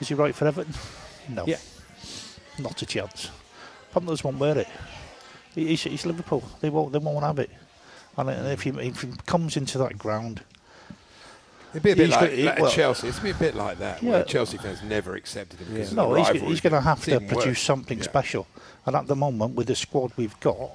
[0.00, 0.74] Is he right for Everton?
[1.28, 1.44] No.
[1.46, 1.58] Yeah.
[2.58, 3.30] Not a chance.
[3.92, 4.68] Punters won't wear it.
[5.54, 6.42] He's, he's Liverpool.
[6.60, 6.92] They won't.
[6.92, 7.50] They won't have it.
[8.16, 10.42] And if he, if he comes into that ground,
[11.72, 13.08] It'd be a bit he's like, he- like well, Chelsea.
[13.08, 14.00] It's be a bit like that.
[14.00, 14.22] Yeah.
[14.22, 17.60] Chelsea fans never accepted him because No, he's, he's going to have to produce worse.
[17.60, 18.04] something Yeah.
[18.04, 18.46] special.
[18.86, 20.70] And at the moment, with the squad we've got,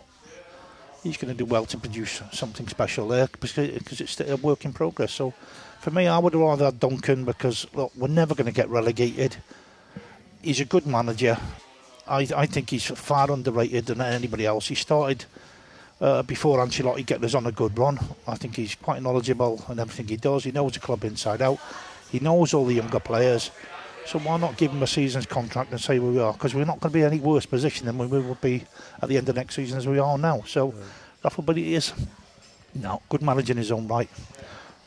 [1.02, 3.58] he's going to do well to produce something special there because
[4.02, 5.14] it's still a work in progress.
[5.14, 5.34] So,
[5.80, 9.38] for me, I would rather have Duncan because look, we're never going to get relegated.
[10.42, 11.38] He's a good manager.
[12.06, 14.68] I, I think he's far underrated than anybody else.
[14.68, 15.24] He started
[16.02, 18.00] uh, before Ancelotti get us on a good run.
[18.28, 20.43] I think he's quite knowledgeable and everything he does.
[20.43, 21.60] He knows the club inside out.
[22.12, 23.52] He knows all the younger players.
[24.06, 26.34] So why not give him a season's contract and say where we are?
[26.34, 28.64] Because we're not going to be in any worse position than we will be
[29.02, 30.41] at the end of next season as we are now.
[30.47, 30.74] So
[31.24, 31.93] Rafa Benitez,
[32.74, 34.10] no, good manager in his own right.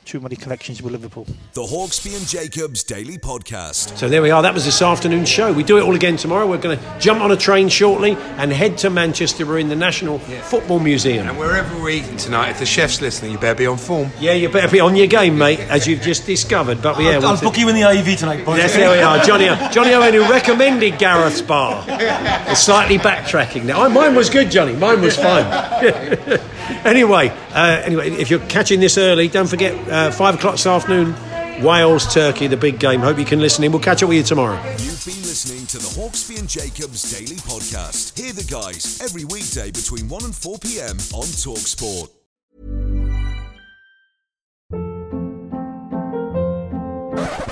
[0.05, 1.27] Too many connections with Liverpool.
[1.53, 3.97] The Hawksbee and Jacobs Daily Podcast.
[3.97, 4.43] So there we are.
[4.43, 5.53] That was this afternoon's show.
[5.53, 6.47] We do it all again tomorrow.
[6.47, 9.47] We're going to jump on a train shortly and head to Manchester.
[9.47, 11.29] We're in the National Football Museum.
[11.29, 14.11] And wherever we're eating tonight, if the chef's listening, you better be on form.
[14.19, 16.83] Yeah, you better be on your game, mate, as you've just discovered.
[16.83, 18.59] But yeah, I'll, we'll I'll book you in the IV tonight, boys.
[18.59, 19.23] Yes, there we are.
[19.25, 21.85] Jonny, Jonny Owen, who recommended Gareth's Bar.
[21.89, 23.89] It's slightly backtracking now.
[23.89, 24.75] Mine was good, Jonny.
[24.75, 26.41] Mine was fine.
[26.85, 31.15] anyway, uh, anyway, if you're catching this early, don't forget uh, five o'clock this afternoon.
[31.63, 33.01] Wales, Turkey, the big game.
[33.01, 33.73] Hope you can listen in.
[33.73, 34.57] We'll catch up with you tomorrow.
[34.79, 38.19] You've been listening to the Hawksbee and Jacobs Daily Podcast.
[38.19, 40.97] Hear the guys every weekday between 1 and 4 p.m.
[41.15, 42.09] on Talksport.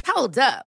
[0.07, 0.70] Hold up.